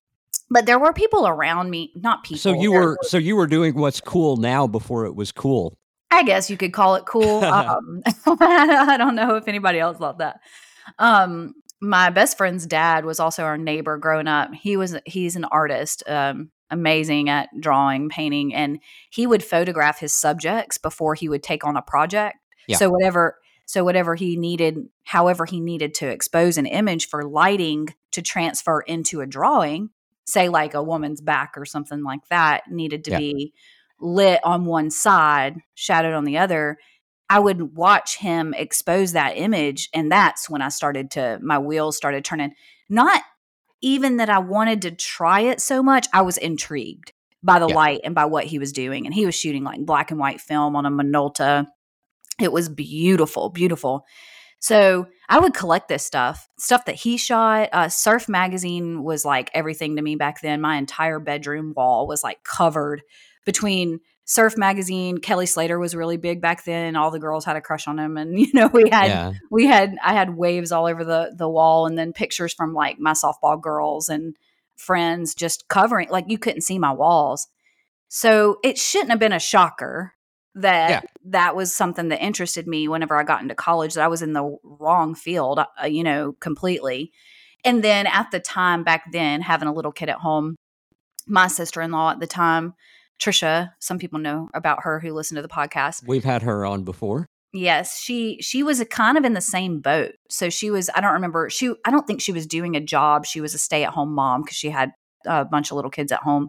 but 0.51 0.67
there 0.67 0.79
were 0.79 0.93
people 0.93 1.27
around 1.27 1.71
me, 1.71 1.93
not 1.95 2.25
people. 2.25 2.39
so 2.39 2.53
you 2.53 2.73
were 2.73 2.99
so 3.03 3.19
you 3.19 3.37
were 3.37 3.47
doing 3.47 3.75
what's 3.75 4.01
cool 4.01 4.37
now 4.37 4.67
before 4.67 5.07
it 5.07 5.15
was 5.15 5.33
cool. 5.33 5.77
I 6.11 6.25
guess 6.25 6.51
you 6.51 6.57
could 6.57 6.73
call 6.73 6.97
it 6.97 7.07
cool. 7.07 7.45
Um, 7.51 8.03
I 8.27 8.97
don't 8.99 9.15
know 9.15 9.37
if 9.37 9.47
anybody 9.47 9.79
else 9.79 9.99
thought 9.99 10.19
that. 10.19 10.41
Um, 10.99 11.55
my 11.81 12.11
best 12.11 12.37
friend's 12.37 12.67
dad 12.67 13.05
was 13.05 13.21
also 13.21 13.45
our 13.45 13.57
neighbor 13.57 13.97
growing 13.97 14.27
up. 14.27 14.53
He 14.53 14.77
was 14.77 14.97
he's 15.07 15.37
an 15.37 15.45
artist, 15.45 16.03
um, 16.07 16.51
amazing 16.71 17.29
at 17.29 17.49
drawing, 17.59 18.09
painting, 18.09 18.55
and 18.55 18.81
he 19.11 19.27
would 19.27 19.43
photograph 19.45 19.99
his 19.99 20.13
subjects 20.13 20.79
before 20.79 21.15
he 21.15 21.29
would 21.29 21.43
take 21.43 21.65
on 21.65 21.77
a 21.77 21.83
project. 21.83 22.37
Yeah. 22.67 22.77
So 22.77 22.91
whatever 22.91 23.37
so 23.67 23.85
whatever 23.85 24.17
he 24.17 24.37
needed, 24.37 24.89
however 25.05 25.45
he 25.45 25.61
needed 25.61 25.95
to 25.95 26.09
expose 26.09 26.59
an 26.59 26.67
image 26.67 27.09
for 27.09 27.23
lighting 27.23 27.95
to 28.11 28.21
transfer 28.21 28.81
into 28.81 29.21
a 29.21 29.27
drawing, 29.27 29.91
say 30.31 30.49
like 30.49 30.75
a 30.75 30.83
woman's 30.83 31.21
back 31.21 31.53
or 31.57 31.65
something 31.65 32.03
like 32.03 32.27
that, 32.31 32.63
needed 32.71 33.05
to 33.05 33.11
Yeah. 33.13 33.19
be 33.19 33.53
lit 34.01 34.41
on 34.45 34.65
one 34.65 34.91
side, 34.91 35.59
shadowed 35.75 36.15
on 36.15 36.25
the 36.25 36.39
other. 36.39 36.79
I 37.29 37.39
would 37.39 37.77
watch 37.77 38.17
him 38.19 38.55
expose 38.55 39.13
that 39.13 39.37
image. 39.37 39.89
And 39.95 40.11
that's 40.11 40.49
when 40.51 40.63
I 40.63 40.69
started 40.69 41.11
to, 41.13 41.39
my 41.43 41.59
wheels 41.59 41.97
started 41.97 42.25
turning. 42.25 42.53
Not 42.89 43.23
even 43.83 44.17
that 44.17 44.29
I 44.29 44.39
wanted 44.39 44.83
to 44.83 44.91
try 44.91 45.41
it 45.41 45.61
so 45.61 45.83
much, 45.83 46.07
I 46.13 46.23
was 46.23 46.37
intrigued 46.39 47.13
by 47.43 47.59
the 47.59 47.69
Yeah. 47.69 47.75
light 47.75 48.01
and 48.05 48.15
by 48.15 48.25
what 48.25 48.45
he 48.45 48.59
was 48.59 48.73
doing. 48.73 49.07
And 49.07 49.15
he 49.15 49.27
was 49.27 49.35
shooting 49.35 49.65
like 49.65 49.81
black 49.87 50.11
and 50.11 50.19
white 50.21 50.41
film 50.41 50.77
on 50.77 50.87
a 50.87 50.91
Minolta. 50.91 51.67
It 52.39 52.53
was 52.53 52.69
beautiful, 52.69 53.49
beautiful. 53.51 54.05
So 54.61 55.07
I 55.29 55.41
would 55.41 55.55
collect 55.55 55.89
this 55.89 56.05
stuff, 56.05 56.49
stuff 56.59 56.85
that 56.85 56.95
he 56.95 57.17
shot. 57.17 57.71
Uh, 57.73 57.89
Surf 57.89 58.29
magazine 58.29 59.03
was 59.03 59.25
like 59.25 59.51
everything 59.55 59.97
to 59.97 60.03
me 60.03 60.17
back 60.17 60.43
then. 60.43 60.61
My 60.61 60.77
entire 60.77 61.19
bedroom 61.19 61.73
wall 61.75 62.07
was 62.07 62.23
like 62.23 62.45
covered 62.45 63.03
between 63.47 64.01
Surf 64.27 64.59
magazine. 64.59 65.19
Kelly 65.19 65.47
Slater 65.47 65.79
was 65.79 65.97
really 65.97 66.19
big 66.19 66.43
back 66.43 66.65
then. 66.65 66.95
All 66.95 67.11
the 67.11 67.19
girls 67.19 67.45
had 67.45 67.57
a 67.57 67.61
crush 67.63 67.89
on 67.89 67.99
him, 67.99 68.17
and 68.19 68.39
you 68.39 68.53
know 68.53 68.69
we 68.69 68.91
had 68.91 69.09
Yeah. 69.09 69.33
we 69.51 69.67
had 69.67 69.97
I 70.05 70.13
had 70.13 70.37
waves 70.37 70.73
all 70.73 70.87
over 70.87 71.05
the 71.05 71.33
the 71.37 71.49
wall, 71.49 71.87
and 71.87 71.99
then 71.99 72.13
pictures 72.13 72.53
from 72.53 72.75
like 72.75 72.99
my 73.01 73.13
softball 73.13 73.61
girls 73.61 74.09
and 74.09 74.37
friends 74.77 75.35
just 75.35 75.69
covering 75.69 76.09
like 76.11 76.27
you 76.29 76.39
couldn't 76.39 76.63
see 76.63 76.79
my 76.79 76.93
walls. 76.93 77.49
So 78.09 78.59
it 78.63 78.77
shouldn't 78.77 79.11
have 79.11 79.21
been 79.21 79.33
a 79.33 79.39
shocker 79.41 80.13
that 80.55 80.91
Yeah. 80.91 81.01
that 81.27 81.57
was 81.57 81.73
something 81.73 82.09
that 82.09 82.23
interested 82.23 82.67
me 82.67 82.89
whenever 82.89 83.17
I 83.17 83.23
got 83.23 83.43
into 83.43 83.55
college 83.55 83.95
that 83.95 84.05
I 84.05 84.09
was 84.09 84.23
in 84.23 84.33
the 84.33 84.57
wrong 84.65 85.15
field, 85.15 85.61
uh, 85.61 85.87
you 85.87 86.03
know, 86.03 86.33
completely. 86.41 87.13
And 87.65 87.85
then 87.85 88.07
at 88.07 88.31
the 88.31 88.41
time 88.41 88.85
back 88.85 89.13
then 89.13 89.43
having 89.43 89.69
a 89.69 89.73
little 89.73 89.93
kid 89.93 90.09
at 90.09 90.17
home, 90.17 90.57
my 91.27 91.47
sister-in-law 91.47 92.13
at 92.13 92.21
the 92.21 92.27
time, 92.27 92.75
Trisha, 93.21 93.71
some 93.81 93.99
people 93.99 94.19
know 94.19 94.49
about 94.55 94.83
her 94.83 94.99
who 94.99 95.13
listen 95.13 95.37
to 95.37 95.43
the 95.43 95.49
podcast. 95.49 96.03
We've 96.07 96.25
had 96.25 96.43
her 96.43 96.65
on 96.65 96.85
before. 96.85 97.27
Yes, 97.53 98.01
she 98.01 98.39
she 98.41 98.63
was 98.63 98.81
a 98.81 98.87
kind 98.87 99.19
of 99.19 99.25
in 99.25 99.35
the 99.35 99.41
same 99.41 99.81
boat. 99.81 100.13
So 100.29 100.51
she 100.51 100.71
was 100.71 100.89
I 100.95 101.01
don't 101.01 101.15
remember 101.15 101.51
she 101.51 101.75
I 101.85 101.91
don't 101.91 102.07
think 102.07 102.21
she 102.21 102.33
was 102.33 102.47
doing 102.47 102.77
a 102.77 102.81
job. 102.81 103.27
She 103.27 103.41
was 103.41 103.55
a 103.55 103.59
stay-at-home 103.59 104.15
mom 104.15 104.43
because 104.43 104.57
she 104.57 104.71
had 104.71 104.93
a 105.27 105.45
bunch 105.45 105.71
of 105.71 105.77
little 105.77 105.91
kids 105.91 106.13
at 106.13 106.21
home. 106.21 106.49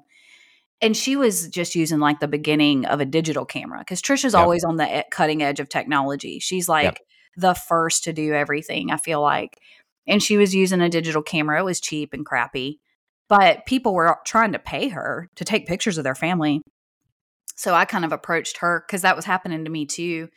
And 0.82 0.98
she 0.98 1.16
was 1.16 1.48
just 1.48 1.76
using 1.76 2.00
like 2.00 2.20
the 2.20 2.28
beginning 2.28 2.86
of 2.86 3.00
a 3.00 3.06
digital 3.06 3.46
camera 3.46 3.84
cuz 3.86 4.02
Trisha's 4.02 4.34
Yep. 4.34 4.42
always 4.42 4.64
on 4.64 4.78
the 4.78 5.06
cutting 5.12 5.44
edge 5.44 5.60
of 5.60 5.70
technology. 5.70 6.40
She's 6.40 6.68
like 6.68 6.86
Yep. 6.86 6.98
the 7.38 7.54
first 7.54 8.04
to 8.06 8.14
do 8.14 8.34
everything, 8.34 8.92
I 8.92 8.98
feel 8.98 9.22
like. 9.22 9.58
And 10.08 10.22
she 10.24 10.38
was 10.38 10.56
using 10.56 10.82
a 10.82 10.90
digital 10.90 11.22
camera. 11.22 11.60
It 11.60 11.66
was 11.66 11.80
cheap 11.80 12.14
and 12.14 12.26
crappy. 12.26 12.80
But 13.30 13.66
people 13.66 13.94
were 13.94 14.18
trying 14.26 14.52
to 14.54 14.60
pay 14.60 14.90
her 14.90 15.30
to 15.36 15.46
take 15.46 15.68
pictures 15.68 15.98
of 15.98 16.04
their 16.04 16.16
family. 16.16 16.62
So 17.56 17.74
I 17.76 17.86
kind 17.86 18.04
of 18.04 18.12
approached 18.12 18.58
her 18.58 18.84
cuz 18.90 19.04
that 19.04 19.16
was 19.16 19.26
happening 19.26 19.64
to 19.66 19.72
me 19.72 19.86
too. 19.86 20.30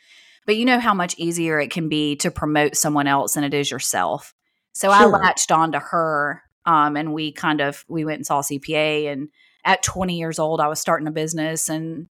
But 0.45 0.57
you 0.57 0.65
know 0.65 0.79
how 0.79 0.93
much 0.93 1.15
easier 1.17 1.59
it 1.59 1.71
can 1.71 1.89
be 1.89 2.15
to 2.17 2.29
promote 2.29 2.75
someone 2.75 3.07
else 3.07 3.33
than 3.33 3.43
it 3.43 3.53
is 3.53 3.71
yourself. 3.71 4.33
So 4.73 4.91
I 4.91 5.05
latched 5.05 5.51
on 5.51 5.71
to 5.71 5.79
her 5.79 6.43
um, 6.65 6.95
and 6.95 7.13
we 7.13 7.31
kind 7.31 7.61
of 7.61 7.83
we 7.87 8.05
went 8.05 8.17
and 8.19 8.25
saw 8.25 8.41
CPA 8.41 9.07
and 9.11 9.29
at 9.65 9.83
20 9.83 10.17
years 10.17 10.39
old 10.39 10.61
I 10.61 10.67
was 10.67 10.79
starting 10.79 11.07
a 11.07 11.11
business 11.11 11.69
and 11.69 12.07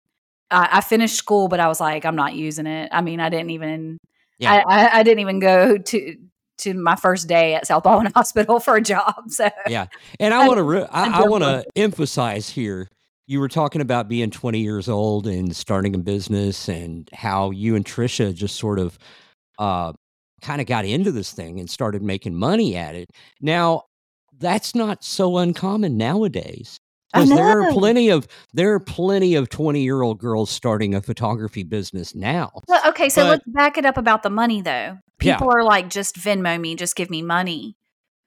I, 0.51 0.69
I 0.73 0.81
finished 0.81 1.17
school 1.17 1.49
but 1.49 1.61
I 1.61 1.69
was 1.69 1.81
like 1.81 2.05
I'm 2.05 2.17
not 2.17 2.35
using 2.35 2.67
it. 2.67 2.89
I 2.93 3.01
mean 3.01 3.21
I 3.21 3.29
didn't 3.29 3.51
even 3.51 3.99
Yeah. 4.39 4.63
I, 4.67 4.87
I, 4.87 4.99
I 4.99 5.03
didn't 5.03 5.21
even 5.21 5.39
go 5.39 5.79
to 5.79 6.17
to 6.59 6.75
my 6.75 6.97
first 6.97 7.29
day 7.29 7.55
at 7.55 7.67
South 7.67 7.83
Baldwin 7.83 8.13
Hospital 8.15 8.61
for 8.61 8.77
a 8.77 8.83
job. 8.83 9.15
So 9.29 9.51
Yeah. 9.69 9.87
And 10.19 10.35
I 10.35 10.47
want 10.47 10.59
to 10.59 10.65
re- 10.65 10.87
I 10.91 11.23
I 11.23 11.29
want 11.29 11.45
to 11.45 11.65
emphasize 11.77 12.49
here. 12.49 12.89
You 13.29 13.39
were 13.39 13.49
talking 13.49 13.81
about 13.81 14.09
being 14.09 14.31
20 14.31 14.59
years 14.61 14.89
old 14.89 15.27
and 15.27 15.55
starting 15.55 15.95
a 15.95 15.99
business 15.99 16.69
and 16.69 17.09
how 17.15 17.51
you 17.51 17.77
and 17.77 17.85
Trisha 17.85 18.35
just 18.35 18.57
sort 18.57 18.79
of 18.79 18.99
uh 19.59 19.93
kind 20.43 20.61
of 20.61 20.67
got 20.67 20.85
into 20.85 21.13
this 21.13 21.33
thing 21.33 21.61
and 21.61 21.71
started 21.71 22.03
making 22.03 22.35
money 22.35 22.77
at 22.77 22.95
it. 22.95 23.11
Now, 23.41 23.85
that's 24.39 24.75
not 24.75 25.05
so 25.05 25.39
uncommon 25.39 25.97
nowadays. 25.97 26.79
Because 27.13 27.29
there 27.29 27.61
are 27.63 27.73
plenty 27.73 28.09
of 28.09 28.27
there 28.55 28.73
are 28.73 28.81
plenty 28.81 29.35
of 29.35 29.49
20-year-old 29.51 30.19
girls 30.19 30.51
starting 30.51 30.95
a 30.95 31.03
photography 31.03 31.63
business 31.63 32.15
now. 32.15 32.51
Well, 32.69 32.81
okay, 32.89 33.09
so 33.09 33.23
But- 33.23 33.29
let's 33.29 33.45
back 33.47 33.77
it 33.79 33.85
up 33.85 33.99
about 33.99 34.23
the 34.23 34.31
money 34.31 34.63
though. 34.63 34.99
Yeah. 35.21 35.35
People 35.37 35.51
are 35.55 35.63
like, 35.63 35.89
just 35.91 36.17
Venmo 36.17 36.59
me, 36.61 36.75
just 36.75 36.97
give 36.97 37.11
me 37.11 37.23
money. 37.23 37.77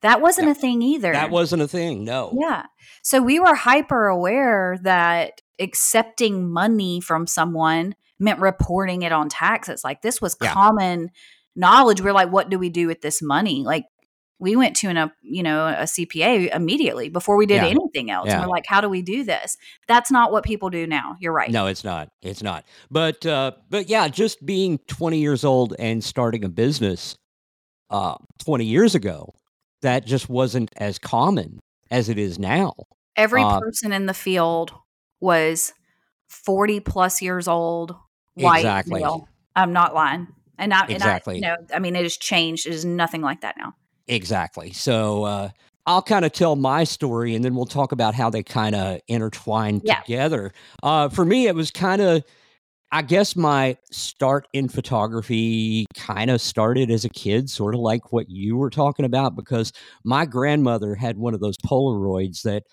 That 0.01 0.21
wasn't 0.21 0.45
Yeah. 0.47 0.51
a 0.51 0.55
thing 0.55 0.81
either. 0.81 1.13
That 1.13 1.31
wasn't 1.31 1.61
a 1.63 1.67
thing. 1.67 2.03
No. 2.05 2.31
Yeah. 2.39 2.67
So 3.01 3.21
we 3.21 3.39
were 3.39 3.55
hyper 3.55 4.05
aware 4.07 4.77
that 4.83 5.41
accepting 5.59 6.51
money 6.51 7.01
from 7.01 7.25
someone 7.27 7.95
meant 8.19 8.39
reporting 8.39 9.01
it 9.01 9.11
on 9.11 9.29
taxes. 9.29 9.83
Like 9.83 10.01
this 10.03 10.21
was 10.21 10.37
Yeah. 10.41 10.53
common 10.53 11.09
knowledge. 11.55 12.01
We're 12.01 12.13
like, 12.13 12.31
what 12.31 12.49
do 12.49 12.59
we 12.59 12.69
do 12.69 12.87
with 12.87 13.01
this 13.01 13.21
money? 13.21 13.63
Like 13.63 13.85
we 14.39 14.55
went 14.55 14.75
to 14.77 14.87
an, 14.87 14.97
a 14.97 15.13
you 15.21 15.41
know 15.43 15.65
a 15.67 15.83
CPA 15.83 16.53
immediately 16.53 17.09
before 17.09 17.37
we 17.37 17.45
did 17.45 17.61
Yeah. 17.63 17.67
anything 17.69 18.11
else. 18.11 18.27
Yeah. 18.27 18.41
we're 18.41 18.47
like, 18.47 18.65
how 18.67 18.81
do 18.81 18.89
we 18.89 19.01
do 19.01 19.23
this? 19.23 19.55
That's 19.87 20.11
not 20.11 20.31
what 20.31 20.43
people 20.43 20.69
do 20.69 20.85
now. 20.87 21.15
You're 21.19 21.31
right. 21.33 21.49
No, 21.51 21.67
it's 21.67 21.83
not. 21.83 22.09
It's 22.21 22.43
not. 22.43 22.65
But 22.91 23.25
uh, 23.25 23.51
but 23.69 23.87
yeah, 23.89 24.07
just 24.09 24.45
being 24.45 24.79
20 24.87 25.19
years 25.19 25.43
old 25.45 25.73
and 25.79 26.03
starting 26.03 26.43
a 26.43 26.49
business 26.49 27.15
uh, 27.89 28.15
20 28.43 28.65
years 28.65 28.95
ago, 28.95 29.33
that 29.81 30.05
just 30.05 30.27
wasn't 30.29 30.69
as 30.77 30.99
common 30.99 31.59
as 31.91 32.09
it 32.09 32.17
is 32.17 32.37
now. 32.39 32.73
Every 33.15 33.41
Uh, 33.43 33.59
person 33.59 33.93
in 33.93 34.05
the 34.07 34.13
field 34.13 34.73
was 35.21 35.71
40 36.27 36.81
plus 36.81 37.21
years 37.21 37.47
old, 37.47 37.95
white 38.33 38.59
Exactly. 38.59 38.99
male. 38.99 39.29
I'm 39.55 39.71
not 39.71 39.93
lying. 39.93 40.27
And 40.57 40.73
I, 40.73 40.85
Exactly. 40.87 41.37
and 41.37 41.45
I, 41.45 41.49
you 41.49 41.55
know, 41.57 41.67
I 41.75 41.79
mean, 41.79 41.95
it 41.95 42.03
has 42.03 42.17
changed. 42.17 42.65
It 42.67 42.73
is 42.73 42.83
nothing 42.83 43.21
like 43.21 43.41
that 43.41 43.55
now. 43.57 43.73
Exactly. 44.07 44.71
So 44.71 45.23
uh, 45.23 45.49
I'll 45.85 46.01
kind 46.01 46.25
of 46.25 46.31
tell 46.31 46.55
my 46.55 46.83
story, 46.83 47.35
and 47.35 47.43
then 47.43 47.55
we'll 47.55 47.65
talk 47.65 47.91
about 47.91 48.13
how 48.13 48.29
they 48.29 48.43
kind 48.43 48.75
of 48.75 48.99
intertwine 49.07 49.81
Yeah. 49.83 50.01
together. 50.01 50.51
Uh, 50.83 51.09
for 51.09 51.25
me, 51.25 51.47
it 51.47 51.55
was 51.55 51.71
kind 51.71 52.01
of, 52.01 52.23
I 52.91 53.01
guess, 53.01 53.35
my 53.35 53.77
start 53.91 54.47
in 54.53 54.69
photography 54.69 55.85
kind 55.95 56.29
of 56.29 56.39
started 56.39 56.91
as 56.91 57.03
a 57.03 57.09
kid, 57.09 57.49
sort 57.49 57.73
of 57.73 57.81
like 57.81 58.13
what 58.13 58.29
you 58.29 58.57
were 58.57 58.69
talking 58.69 59.05
about, 59.05 59.35
because 59.35 59.71
my 60.03 60.25
grandmother 60.25 60.95
had 60.95 61.17
one 61.17 61.33
of 61.33 61.39
those 61.39 61.57
Polaroids 61.65 62.43
that 62.43 62.63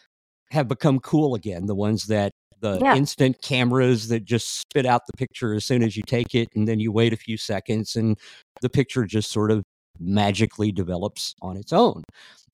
have 0.51 0.69
become 0.69 1.01
cool 1.01 1.35
again, 1.35 1.65
the 1.67 1.75
ones 1.75 2.05
that 2.09 2.33
the 2.61 2.79
Yeah. 2.81 2.95
instant 2.95 3.41
cameras 3.43 4.09
that 4.09 4.25
just 4.25 4.61
spit 4.61 4.87
out 4.87 5.03
the 5.07 5.17
picture 5.17 5.55
as 5.55 5.65
soon 5.65 5.83
as 5.83 5.97
you 5.97 6.03
take 6.07 6.35
it, 6.35 6.49
and 6.55 6.69
then 6.69 6.79
you 6.79 6.93
wait 6.93 7.13
a 7.13 7.17
few 7.17 7.37
seconds, 7.39 7.97
and 7.97 8.19
the 8.61 8.69
picture 8.69 9.05
just 9.07 9.33
sort 9.33 9.51
of 9.51 9.65
magically 9.99 10.73
develops 10.73 11.35
on 11.43 11.57
its 11.57 11.73
own. 11.73 12.03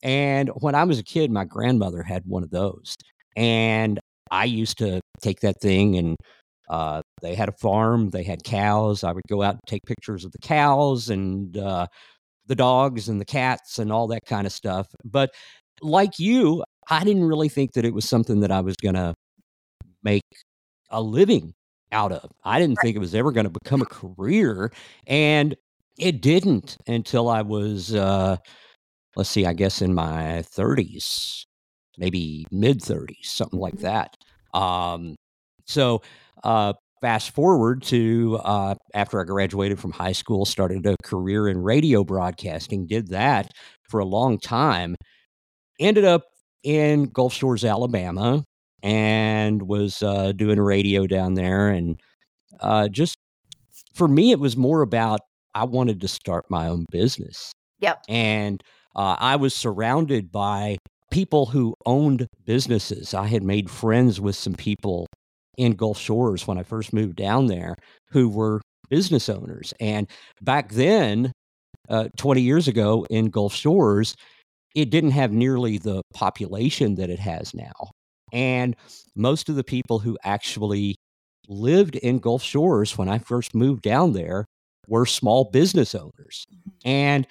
And 0.02 0.50
when 0.56 0.74
I 0.74 0.84
was 0.84 0.98
a 0.98 1.02
kid, 1.02 1.30
my 1.30 1.44
grandmother 1.44 2.02
had 2.02 2.24
one 2.26 2.42
of 2.42 2.50
those. 2.50 2.94
And 3.36 3.98
I 4.30 4.44
used 4.44 4.78
to 4.78 5.00
take 5.20 5.40
that 5.40 5.60
thing 5.60 5.96
and 5.96 6.16
uh, 6.68 7.02
they 7.22 7.34
had 7.34 7.48
a 7.48 7.52
farm, 7.52 8.10
they 8.10 8.22
had 8.22 8.44
cows. 8.44 9.02
I 9.02 9.12
would 9.12 9.24
go 9.28 9.42
out 9.42 9.54
and 9.54 9.60
take 9.66 9.82
pictures 9.86 10.24
of 10.24 10.32
the 10.32 10.38
cows 10.38 11.08
and 11.08 11.56
uh, 11.56 11.86
the 12.46 12.54
dogs 12.54 13.08
and 13.08 13.20
the 13.20 13.24
cats 13.24 13.78
and 13.78 13.92
all 13.92 14.06
that 14.08 14.26
kind 14.26 14.46
of 14.46 14.52
stuff. 14.52 14.88
But 15.04 15.30
like 15.80 16.18
you, 16.18 16.64
I 16.90 17.04
didn't 17.04 17.24
really 17.24 17.48
think 17.48 17.72
that 17.72 17.84
it 17.84 17.94
was 17.94 18.08
something 18.08 18.40
that 18.40 18.50
I 18.50 18.60
was 18.60 18.76
going 18.76 18.94
to 18.94 19.14
make 20.02 20.22
a 20.90 21.00
living 21.00 21.54
out 21.92 22.12
of. 22.12 22.30
I 22.44 22.58
didn't 22.58 22.78
think 22.82 22.96
it 22.96 23.00
was 23.00 23.14
ever 23.14 23.32
going 23.32 23.44
to 23.44 23.58
become 23.62 23.82
a 23.82 23.86
career. 23.86 24.72
And 25.06 25.56
it 25.98 26.22
didn't 26.22 26.76
until 26.86 27.28
I 27.28 27.42
was, 27.42 27.94
uh, 27.94 28.36
let's 29.16 29.30
see, 29.30 29.46
I 29.46 29.52
guess 29.54 29.82
in 29.82 29.94
my 29.94 30.44
30s, 30.44 31.46
maybe 31.98 32.46
mid 32.50 32.82
30s, 32.82 33.26
something 33.26 33.60
like 33.60 33.78
that. 33.80 34.16
Um, 34.54 35.16
so, 35.66 36.02
uh, 36.44 36.74
fast 37.00 37.30
forward 37.30 37.82
to 37.82 38.40
uh, 38.44 38.74
after 38.94 39.20
I 39.20 39.24
graduated 39.24 39.78
from 39.80 39.92
high 39.92 40.12
school, 40.12 40.44
started 40.44 40.86
a 40.86 40.96
career 41.04 41.48
in 41.48 41.58
radio 41.58 42.04
broadcasting, 42.04 42.86
did 42.86 43.08
that 43.08 43.52
for 43.88 44.00
a 44.00 44.04
long 44.04 44.38
time, 44.38 44.96
ended 45.80 46.04
up 46.04 46.24
in 46.64 47.04
Gulf 47.06 47.34
Shores, 47.34 47.64
Alabama, 47.64 48.44
and 48.82 49.62
was 49.62 50.02
uh, 50.02 50.32
doing 50.32 50.60
radio 50.60 51.06
down 51.06 51.34
there. 51.34 51.68
And 51.68 52.00
uh, 52.60 52.88
just 52.88 53.16
for 53.94 54.08
me, 54.08 54.32
it 54.32 54.40
was 54.40 54.56
more 54.56 54.82
about 54.82 55.20
I 55.58 55.64
wanted 55.64 56.00
to 56.02 56.08
start 56.08 56.44
my 56.48 56.68
own 56.68 56.84
business. 56.92 57.50
Yep. 57.80 58.04
And 58.08 58.62
uh, 58.94 59.16
I 59.18 59.34
was 59.34 59.54
surrounded 59.54 60.30
by 60.30 60.78
people 61.10 61.46
who 61.46 61.74
owned 61.84 62.28
businesses. 62.44 63.12
I 63.12 63.26
had 63.26 63.42
made 63.42 63.68
friends 63.68 64.20
with 64.20 64.36
some 64.36 64.54
people 64.54 65.08
in 65.56 65.72
Gulf 65.72 65.98
Shores 65.98 66.46
when 66.46 66.58
I 66.58 66.62
first 66.62 66.92
moved 66.92 67.16
down 67.16 67.48
there 67.48 67.74
who 68.10 68.28
were 68.28 68.60
business 68.88 69.28
owners. 69.28 69.74
And 69.80 70.08
back 70.40 70.70
then, 70.72 71.32
uh, 71.88 72.08
20 72.16 72.40
years 72.40 72.68
ago 72.68 73.04
in 73.10 73.30
Gulf 73.30 73.52
Shores, 73.52 74.14
it 74.76 74.90
didn't 74.90 75.10
have 75.10 75.32
nearly 75.32 75.78
the 75.78 76.02
population 76.14 76.94
that 76.96 77.10
it 77.10 77.18
has 77.18 77.52
now. 77.52 77.90
And 78.32 78.76
most 79.16 79.48
of 79.48 79.56
the 79.56 79.64
people 79.64 79.98
who 79.98 80.16
actually 80.22 80.94
lived 81.48 81.96
in 81.96 82.20
Gulf 82.20 82.44
Shores 82.44 82.96
when 82.96 83.08
I 83.08 83.18
first 83.18 83.56
moved 83.56 83.82
down 83.82 84.12
there 84.12 84.44
were 84.88 85.06
small 85.06 85.50
business 85.50 85.94
owners. 85.94 86.46
And 86.84 87.26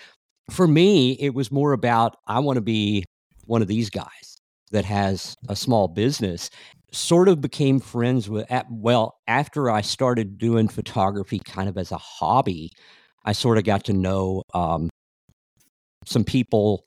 for 0.49 0.67
me, 0.67 1.13
it 1.13 1.33
was 1.33 1.51
more 1.51 1.73
about 1.73 2.17
I 2.27 2.39
want 2.39 2.57
to 2.57 2.61
be 2.61 3.03
one 3.45 3.61
of 3.61 3.67
these 3.67 3.89
guys 3.89 4.37
that 4.71 4.85
has 4.85 5.35
a 5.49 5.55
small 5.55 5.87
business. 5.87 6.49
Sort 6.93 7.27
of 7.27 7.41
became 7.41 7.79
friends 7.79 8.29
with, 8.29 8.49
at, 8.49 8.65
well, 8.71 9.17
after 9.27 9.69
I 9.69 9.81
started 9.81 10.37
doing 10.37 10.67
photography 10.69 11.39
kind 11.39 11.67
of 11.67 11.77
as 11.77 11.91
a 11.91 11.97
hobby, 11.97 12.71
I 13.25 13.33
sort 13.33 13.57
of 13.57 13.65
got 13.65 13.83
to 13.85 13.93
know 13.93 14.43
um, 14.53 14.89
some 16.05 16.23
people 16.23 16.85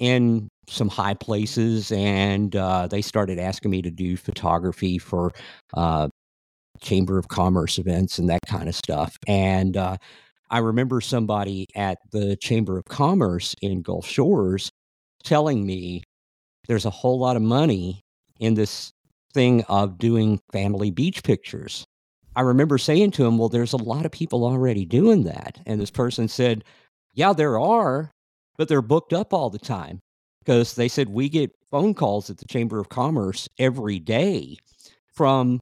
in 0.00 0.48
some 0.68 0.88
high 0.88 1.14
places, 1.14 1.92
and 1.92 2.54
uh, 2.54 2.86
they 2.88 3.00
started 3.00 3.38
asking 3.38 3.70
me 3.70 3.82
to 3.82 3.90
do 3.90 4.16
photography 4.16 4.98
for 4.98 5.32
uh, 5.74 6.08
Chamber 6.80 7.18
of 7.18 7.28
Commerce 7.28 7.78
events 7.78 8.18
and 8.18 8.28
that 8.28 8.42
kind 8.46 8.68
of 8.68 8.74
stuff. 8.74 9.16
And 9.26 9.76
uh, 9.76 9.96
I 10.50 10.58
remember 10.58 11.00
somebody 11.00 11.66
at 11.74 11.98
the 12.12 12.36
Chamber 12.36 12.78
of 12.78 12.84
Commerce 12.86 13.54
in 13.60 13.82
Gulf 13.82 14.06
Shores 14.06 14.70
telling 15.24 15.66
me 15.66 16.02
there's 16.66 16.86
a 16.86 16.90
whole 16.90 17.18
lot 17.18 17.36
of 17.36 17.42
money 17.42 18.02
in 18.40 18.54
this 18.54 18.92
thing 19.34 19.62
of 19.64 19.98
doing 19.98 20.40
family 20.52 20.90
beach 20.90 21.22
pictures. 21.22 21.84
I 22.36 22.42
remember 22.42 22.78
saying 22.78 23.10
to 23.12 23.26
him, 23.26 23.36
Well, 23.36 23.48
there's 23.48 23.72
a 23.72 23.78
lot 23.78 24.06
of 24.06 24.12
people 24.12 24.44
already 24.44 24.84
doing 24.84 25.24
that. 25.24 25.60
And 25.66 25.80
this 25.80 25.90
person 25.90 26.28
said, 26.28 26.64
Yeah, 27.14 27.32
there 27.32 27.58
are, 27.58 28.12
but 28.56 28.68
they're 28.68 28.82
booked 28.82 29.12
up 29.12 29.32
all 29.32 29.50
the 29.50 29.58
time 29.58 30.00
because 30.40 30.74
they 30.74 30.88
said 30.88 31.08
we 31.08 31.28
get 31.28 31.50
phone 31.70 31.94
calls 31.94 32.30
at 32.30 32.38
the 32.38 32.46
Chamber 32.46 32.78
of 32.78 32.88
Commerce 32.88 33.48
every 33.58 33.98
day 33.98 34.56
from 35.12 35.60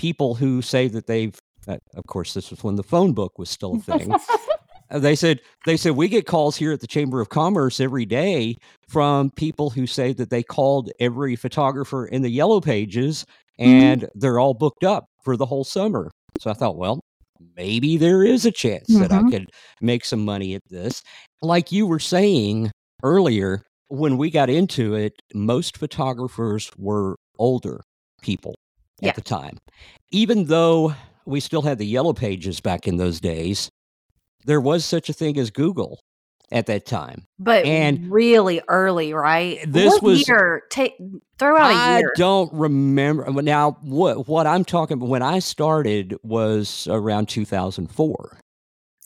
people 0.00 0.34
who 0.34 0.62
say 0.62 0.88
that 0.88 1.06
they've 1.06 1.36
uh, 1.68 1.76
of 1.94 2.04
course 2.06 2.32
this 2.34 2.50
was 2.50 2.64
when 2.64 2.76
the 2.76 2.82
phone 2.82 3.12
book 3.12 3.38
was 3.38 3.50
still 3.50 3.74
a 3.76 3.78
thing 3.80 4.10
uh, 4.90 4.98
they 4.98 5.14
said 5.14 5.38
they 5.66 5.76
said 5.76 5.92
we 5.92 6.08
get 6.08 6.24
calls 6.26 6.56
here 6.56 6.72
at 6.72 6.80
the 6.80 6.86
chamber 6.86 7.20
of 7.20 7.28
commerce 7.28 7.80
every 7.80 8.06
day 8.06 8.56
from 8.88 9.30
people 9.32 9.68
who 9.68 9.86
say 9.86 10.12
that 10.14 10.30
they 10.30 10.42
called 10.42 10.90
every 11.00 11.36
photographer 11.36 12.06
in 12.06 12.22
the 12.22 12.30
yellow 12.30 12.60
pages 12.60 13.24
Mm-hmm. 13.60 13.82
and 13.88 14.08
they're 14.14 14.38
all 14.38 14.54
booked 14.54 14.84
up 14.84 15.04
for 15.22 15.36
the 15.36 15.44
whole 15.44 15.64
summer 15.64 16.10
so 16.40 16.50
i 16.50 16.54
thought 16.54 16.78
well 16.78 16.98
maybe 17.56 17.98
there 17.98 18.24
is 18.24 18.46
a 18.46 18.50
chance 18.50 18.86
that 18.88 19.12
i 19.12 19.18
Mhm. 19.20 19.30
could 19.30 19.46
make 19.82 20.02
some 20.06 20.24
money 20.24 20.54
at 20.54 20.62
this 20.70 21.02
like 21.42 21.70
you 21.70 21.86
were 21.86 21.98
saying 21.98 22.70
earlier 23.02 23.60
when 23.88 24.16
we 24.16 24.30
got 24.30 24.48
into 24.48 24.94
it 24.94 25.12
most 25.34 25.76
photographers 25.76 26.70
were 26.78 27.16
older 27.38 27.82
people 28.22 28.54
at 29.02 29.06
Yeah. 29.06 29.12
the 29.12 29.20
time 29.22 29.58
even 30.12 30.46
though 30.46 30.92
we 31.24 31.38
still 31.38 31.62
had 31.62 31.78
the 31.78 31.86
yellow 31.86 32.12
pages 32.12 32.58
back 32.60 32.88
in 32.88 32.96
those 32.96 33.20
days, 33.20 33.70
there 34.46 34.60
was 34.60 34.84
such 34.84 35.08
a 35.08 35.12
thing 35.12 35.38
as 35.38 35.50
Google 35.50 36.00
at 36.50 36.66
that 36.66 36.84
time. 36.84 37.26
But 37.38 37.64
And- 37.64 38.10
really 38.10 38.60
early, 38.68 39.12
right? 39.12 39.60
This 39.68 39.92
what 39.92 40.02
was- 40.02 40.26
year? 40.26 40.62
Take 40.70 40.94
throw 41.38 41.56
out 41.56 41.70
a 41.70 41.74
I 41.74 41.98
year. 42.00 42.12
I 42.16 42.18
don't 42.18 42.52
remember 42.52 43.30
now 43.40 43.76
what 43.82 44.26
what 44.26 44.48
I'm 44.48 44.64
talking 44.64 44.96
about 44.96 45.08
when 45.08 45.22
I 45.22 45.38
started 45.38 46.16
was 46.24 46.88
around 46.90 47.28
2004. 47.28 48.40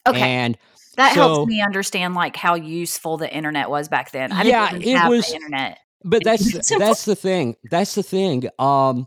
Okay, 0.08 0.20
And 0.22 0.56
that 0.96 1.14
so- 1.14 1.20
helps 1.20 1.48
me 1.50 1.60
understand 1.60 2.14
like 2.14 2.36
how 2.36 2.54
useful 2.54 3.18
the 3.18 3.30
internet 3.30 3.68
was 3.68 3.88
back 3.88 4.10
then. 4.12 4.32
I 4.32 4.44
Yeah, 4.44 4.74
it 4.74 4.96
have 4.96 5.10
was- 5.10 5.26
the 5.28 5.34
internet. 5.34 5.78
but 6.02 6.22
that's 6.24 6.70
that's 6.78 7.04
the 7.04 7.16
thing. 7.16 7.56
That's 7.70 7.94
the 7.94 8.02
thing. 8.02 8.48
Um 8.58 9.06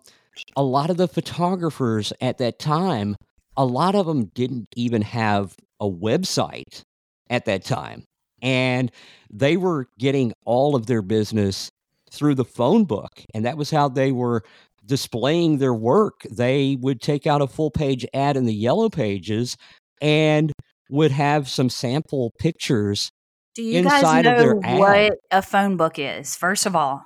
a 0.56 0.64
lot 0.64 0.90
of 0.90 0.98
the 0.98 1.08
photographers 1.08 2.14
at 2.22 2.38
that 2.40 2.60
time, 2.60 3.16
a 3.56 3.66
lot 3.66 3.96
of 3.96 4.06
them 4.06 4.26
didn't 4.34 4.68
even 4.76 5.02
have 5.02 5.56
a 5.80 5.90
website 5.90 6.82
at 7.30 7.46
that 7.46 7.64
time. 7.64 8.04
And 8.42 8.92
they 9.32 9.58
were 9.58 9.88
getting 10.00 10.34
all 10.46 10.76
of 10.76 10.86
their 10.86 11.02
business 11.02 11.70
through 12.12 12.36
the 12.36 12.46
phone 12.46 12.86
book. 12.86 13.12
And 13.34 13.46
that 13.46 13.58
was 13.58 13.72
how 13.72 13.90
they 13.90 14.12
were 14.12 14.44
displaying 14.86 15.58
their 15.58 15.74
work. 15.74 16.22
They 16.32 16.78
would 16.80 17.02
take 17.02 17.28
out 17.28 17.42
a 17.42 17.48
full 17.48 17.72
page 17.72 18.06
ad 18.14 18.38
in 18.38 18.46
the 18.46 18.54
yellow 18.54 18.90
pages 18.90 19.58
and 20.02 20.54
would 20.90 21.12
have 21.12 21.50
some 21.50 21.70
sample 21.70 22.32
pictures. 22.40 23.10
Do 23.56 23.64
you 23.64 23.82
guys 23.82 24.02
inside 24.02 24.26
of 24.28 24.38
their 24.38 24.54
know 24.54 24.78
what 24.78 25.14
a 25.32 25.42
phone 25.42 25.76
book 25.78 25.98
is? 25.98 26.36
First 26.36 26.66
of 26.66 26.76
all, 26.76 27.04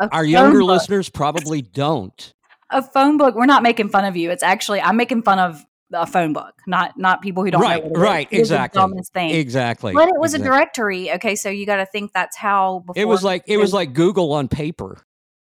a 0.00 0.08
Our 0.10 0.24
younger 0.24 0.60
book- 0.60 0.68
listeners 0.68 1.10
probably 1.10 1.62
don't. 1.62 2.32
A 2.72 2.82
phone 2.82 3.16
book. 3.16 3.34
We're 3.34 3.46
not 3.46 3.62
making 3.62 3.88
fun 3.90 4.04
of 4.04 4.16
you. 4.16 4.30
It's 4.30 4.42
actually 4.42 4.80
I'm 4.80 4.96
making 4.96 5.22
fun 5.22 5.38
of 5.38 5.64
a 5.94 6.06
phone 6.06 6.32
book, 6.32 6.54
not 6.66 6.98
not 6.98 7.20
people 7.22 7.44
who 7.44 7.50
don't 7.50 7.60
Right, 7.60 7.82
know 7.82 7.90
what 7.90 7.96
it 7.98 8.00
is. 8.00 8.02
right, 8.02 8.28
It 8.30 8.40
is 8.40 8.48
the 8.48 8.54
exactly. 8.54 8.80
dumbest 8.80 9.12
thing. 9.12 9.30
Exactly. 9.34 9.92
But 9.92 10.08
it 10.08 10.18
was 10.18 10.32
a 10.34 10.38
directory. 10.38 11.12
Okay, 11.12 11.36
so 11.36 11.48
you 11.50 11.66
got 11.66 11.76
to 11.76 11.86
think 11.86 12.12
that's 12.12 12.36
how. 12.36 12.80
Before 12.86 13.00
It 13.00 13.06
was 13.06 13.22
like 13.22 13.44
it 13.46 13.58
was 13.58 13.72
like 13.74 13.92
Google 13.92 14.32
on 14.32 14.48
paper. 14.48 14.98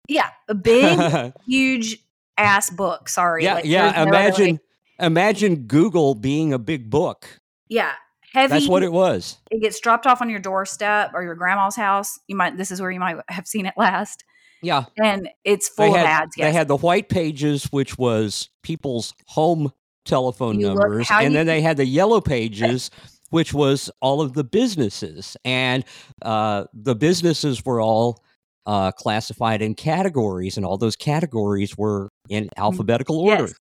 yeah, 0.09 0.31
a 0.49 0.55
big, 0.55 1.33
huge 1.47 1.99
ass 2.39 2.71
book. 2.71 3.09
Sorry. 3.09 3.43
yeah, 3.45 3.55
like, 3.55 3.65
yeah. 3.65 3.91
no 3.91 4.03
Imagine 4.09 4.61
imagine 5.01 5.67
Google 5.67 6.15
being 6.15 6.53
a 6.53 6.59
big 6.59 6.91
book. 6.91 7.27
yeah, 7.69 7.93
heavy. 8.33 8.51
That's 8.53 8.69
what 8.69 8.83
it 8.85 8.93
was. 8.93 9.39
it 9.51 9.61
gets 9.61 9.81
dropped 9.81 10.07
off 10.07 10.23
on 10.23 10.31
your 10.31 10.39
doorstep 10.41 11.11
or 11.15 11.23
your 11.25 11.35
grandma's 11.35 11.75
house. 11.77 12.21
You 12.29 12.37
might. 12.37 12.57
This 12.57 12.71
is 12.71 12.81
where 12.81 12.91
you 12.93 13.01
might 13.01 13.17
have 13.29 13.49
seen 13.49 13.67
it 13.67 13.75
last, 13.77 14.23
Yeah. 14.62 14.85
and 15.03 15.29
it's 15.45 15.69
full 15.69 15.92
had, 15.95 16.01
of 16.03 16.07
ads. 16.07 16.37
they 16.37 16.53
had 16.53 16.69
the 16.69 16.77
white 16.77 17.09
pages, 17.09 17.64
which 17.66 17.99
was 17.99 18.49
people's 18.62 19.14
home 19.27 19.73
telephone 20.05 20.61
You 20.61 20.69
numbers, 20.69 21.09
and 21.11 21.35
then 21.35 21.47
they 21.47 21.61
had 21.61 21.77
the 21.77 21.85
yellow 21.87 22.21
pages, 22.21 22.90
which 23.31 23.53
was 23.53 23.90
all 24.01 24.21
of 24.21 24.35
the 24.35 24.45
businesses, 24.45 25.37
and 25.45 25.85
uh, 26.23 26.64
the 26.73 26.95
businesses 26.95 27.64
were 27.64 27.81
all 27.81 28.23
uh, 28.66 28.92
classified 28.92 29.62
in 29.62 29.75
categories, 29.75 30.57
and 30.57 30.64
all 30.66 30.79
those 30.79 30.97
categories 30.97 31.77
were 31.77 32.09
in 32.29 32.49
alphabetical 32.57 33.19
order. 33.21 33.45
Mm, 33.45 33.49
Yes. 33.49 33.55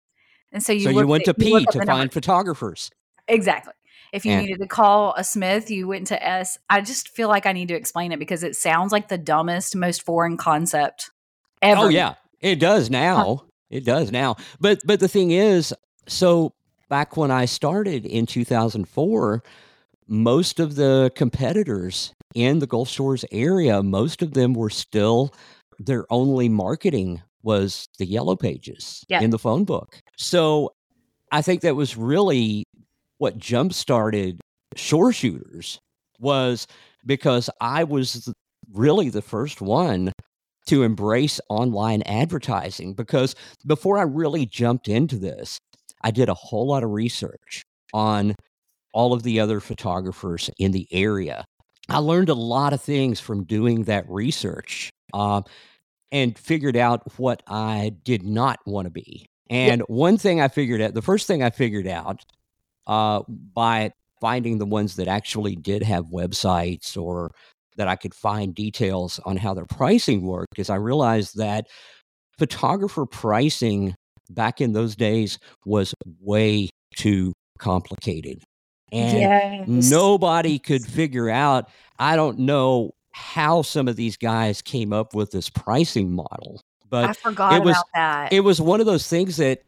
and 0.53 0.63
so 0.63 0.73
you 0.73 0.79
so 0.81 0.89
you 0.91 1.07
went 1.07 1.27
at- 1.27 1.37
to 1.37 1.43
P 1.43 1.65
to 1.65 1.71
find 1.79 1.87
number. 1.87 2.11
photographers. 2.13 2.89
Exactly. 3.27 3.73
If 4.15 4.25
you 4.25 4.31
And- 4.31 4.45
needed 4.45 4.59
to 4.61 4.67
call 4.67 5.13
a 5.17 5.23
Smith, 5.23 5.69
you 5.69 5.87
went 5.87 6.07
to 6.07 6.25
S. 6.25 6.57
I 6.69 6.79
just 6.81 7.09
feel 7.09 7.27
like 7.27 7.45
I 7.45 7.51
need 7.51 7.67
to 7.67 7.75
explain 7.75 8.11
it 8.13 8.19
because 8.19 8.43
it 8.43 8.55
sounds 8.55 8.91
like 8.91 9.09
the 9.09 9.17
dumbest, 9.17 9.75
most 9.75 10.03
foreign 10.03 10.37
concept 10.37 11.11
oh, 11.61 11.67
ever. 11.67 11.81
Oh 11.81 11.87
yeah, 11.89 12.13
it 12.39 12.55
does 12.55 12.89
now. 12.89 13.43
It 13.69 13.83
does 13.83 14.11
now. 14.11 14.37
But 14.61 14.79
but 14.85 14.99
the 15.01 15.07
thing 15.09 15.31
is, 15.31 15.73
so 16.07 16.53
back 16.87 17.17
when 17.17 17.29
I 17.29 17.43
started 17.45 18.05
in 18.05 18.25
2004, 18.25 19.43
most 20.07 20.59
of 20.59 20.75
the 20.75 21.11
competitors 21.15 22.13
in 22.35 22.59
the 22.59 22.67
Gulf 22.67 22.87
Shores 22.89 23.25
area, 23.31 23.83
most 23.83 24.21
of 24.21 24.33
them 24.33 24.53
were 24.53 24.69
still 24.69 25.33
their 25.79 26.05
only 26.09 26.47
marketing 26.47 27.21
was 27.43 27.87
the 27.99 28.05
yellow 28.05 28.35
pages 28.35 29.03
Yeah. 29.09 29.21
in 29.21 29.29
the 29.29 29.39
phone 29.39 29.65
book. 29.65 29.99
So 30.17 30.71
I 31.31 31.41
think 31.41 31.61
that 31.61 31.75
was 31.75 31.97
really 31.97 32.63
what 33.17 33.37
jump 33.37 33.73
started 33.73 34.39
shore 34.75 35.13
shooters 35.13 35.79
was 36.19 36.67
because 37.05 37.49
I 37.61 37.83
was 37.83 38.31
really 38.71 39.09
the 39.09 39.21
first 39.21 39.61
one 39.61 40.11
to 40.67 40.83
embrace 40.83 41.39
online 41.49 42.01
advertising 42.03 42.93
because 42.93 43.35
before 43.65 43.97
I 43.97 44.03
really 44.03 44.45
jumped 44.45 44.87
into 44.87 45.17
this, 45.17 45.59
I 46.01 46.11
did 46.11 46.29
a 46.29 46.33
whole 46.33 46.67
lot 46.67 46.83
of 46.83 46.91
research 46.91 47.63
on 47.93 48.35
all 48.93 49.13
of 49.13 49.23
the 49.23 49.39
other 49.39 49.59
photographers 49.59 50.49
in 50.57 50.71
the 50.71 50.87
area. 50.91 51.45
I 51.89 51.99
learned 51.99 52.29
a 52.29 52.35
lot 52.35 52.73
of 52.73 52.81
things 52.81 53.19
from 53.19 53.43
doing 53.43 53.83
that 53.83 54.09
research 54.09 54.89
um, 55.13 55.43
and 56.11 56.37
figured 56.37 56.75
out 56.75 57.03
what 57.17 57.43
I 57.47 57.91
did 58.03 58.23
not 58.23 58.59
want 58.65 58.85
to 58.85 58.91
be. 58.91 59.27
And 59.49 59.81
one 59.83 60.17
thing 60.17 60.41
I 60.41 60.47
figured 60.47 60.81
out, 60.81 60.95
the 60.95 61.03
first 61.03 61.27
thing 61.27 61.43
I 61.43 61.51
figured 61.51 61.85
out 61.85 62.25
uh, 62.87 63.21
by 63.27 63.91
finding 64.21 64.57
the 64.57 64.65
ones 64.65 64.95
that 64.95 65.07
actually 65.07 65.55
did 65.55 65.83
have 65.83 66.05
websites 66.05 66.97
or 67.01 67.31
that 67.77 67.87
I 67.87 67.95
could 67.95 68.13
find 68.13 68.55
details 68.55 69.19
on 69.25 69.37
how 69.37 69.53
their 69.53 69.65
pricing 69.65 70.21
worked 70.25 70.57
is 70.57 70.69
I 70.69 70.75
realized 70.75 71.37
that 71.37 71.67
photographer 72.37 73.05
pricing 73.05 73.93
back 74.29 74.61
in 74.61 74.73
those 74.73 74.95
days 74.95 75.37
was 75.65 75.93
way 76.21 76.69
too 76.95 77.33
complicated. 77.59 78.41
And 78.91 79.67
Yes. 79.67 79.89
nobody 79.91 80.57
could 80.59 80.83
figure 80.85 81.29
out, 81.29 81.69
I 81.99 82.15
don't 82.15 82.39
know 82.39 82.91
how 83.11 83.61
some 83.61 83.87
of 83.87 83.95
these 83.95 84.17
guys 84.17 84.61
came 84.61 84.93
up 84.93 85.13
with 85.13 85.31
this 85.31 85.49
pricing 85.49 86.13
model, 86.13 86.61
but 86.89 87.09
I 87.09 87.13
forgot 87.13 87.53
it 87.53 87.63
was- 87.63 87.75
about 87.75 87.85
that. 87.93 88.33
it 88.33 88.41
was 88.41 88.61
one 88.61 88.79
of 88.79 88.85
those 88.85 89.07
things 89.07 89.37
that 89.37 89.61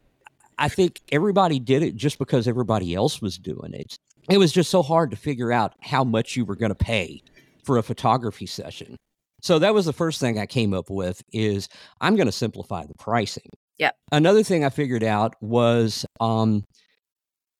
I 0.57 0.69
think 0.69 1.01
everybody 1.11 1.59
did 1.59 1.83
it 1.83 1.95
just 1.95 2.17
because 2.19 2.47
everybody 2.47 2.95
else 2.95 3.21
was 3.21 3.37
doing 3.37 3.73
it. 3.73 3.97
It 4.29 4.37
was 4.37 4.51
just 4.51 4.69
so 4.69 4.81
hard 4.81 5.11
to 5.11 5.17
figure 5.17 5.51
out 5.51 5.73
how 5.81 6.03
much 6.03 6.35
you 6.35 6.45
were 6.45 6.55
going 6.55 6.69
to 6.69 6.75
pay 6.75 7.21
for 7.63 7.77
a 7.77 7.83
photography 7.83 8.45
session. 8.45 8.97
So 9.41 9.59
that 9.59 9.73
was 9.73 9.85
the 9.85 9.93
first 9.93 10.19
thing 10.19 10.39
I 10.39 10.45
came 10.45 10.73
up 10.73 10.89
with 10.89 11.21
is 11.31 11.69
I'm 12.01 12.15
going 12.15 12.27
to 12.27 12.31
simplify 12.31 12.85
the 12.85 12.95
pricing. 12.95 13.49
Yep. 13.77 13.95
Another 14.11 14.43
thing 14.43 14.65
I 14.65 14.69
figured 14.69 15.03
out 15.03 15.35
was 15.41 16.05
um, 16.19 16.63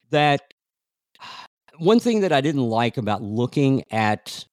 that 0.09 0.41
one 1.77 1.99
thing 1.99 2.21
that 2.21 2.33
I 2.33 2.41
didn't 2.41 2.63
like 2.63 2.97
about 2.97 3.21
looking 3.21 3.83
at 3.91 4.43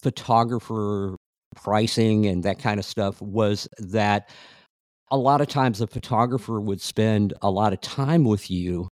photographer 0.00 1.16
pricing 1.56 2.26
and 2.26 2.44
that 2.44 2.60
kind 2.60 2.78
of 2.78 2.86
stuff 2.86 3.20
was 3.20 3.68
that 3.78 4.30
a 5.10 5.16
lot 5.16 5.40
of 5.40 5.48
times 5.48 5.80
a 5.80 5.86
photographer 5.86 6.60
would 6.60 6.80
spend 6.80 7.34
a 7.42 7.50
lot 7.50 7.72
of 7.72 7.80
time 7.80 8.24
with 8.24 8.50
you, 8.50 8.88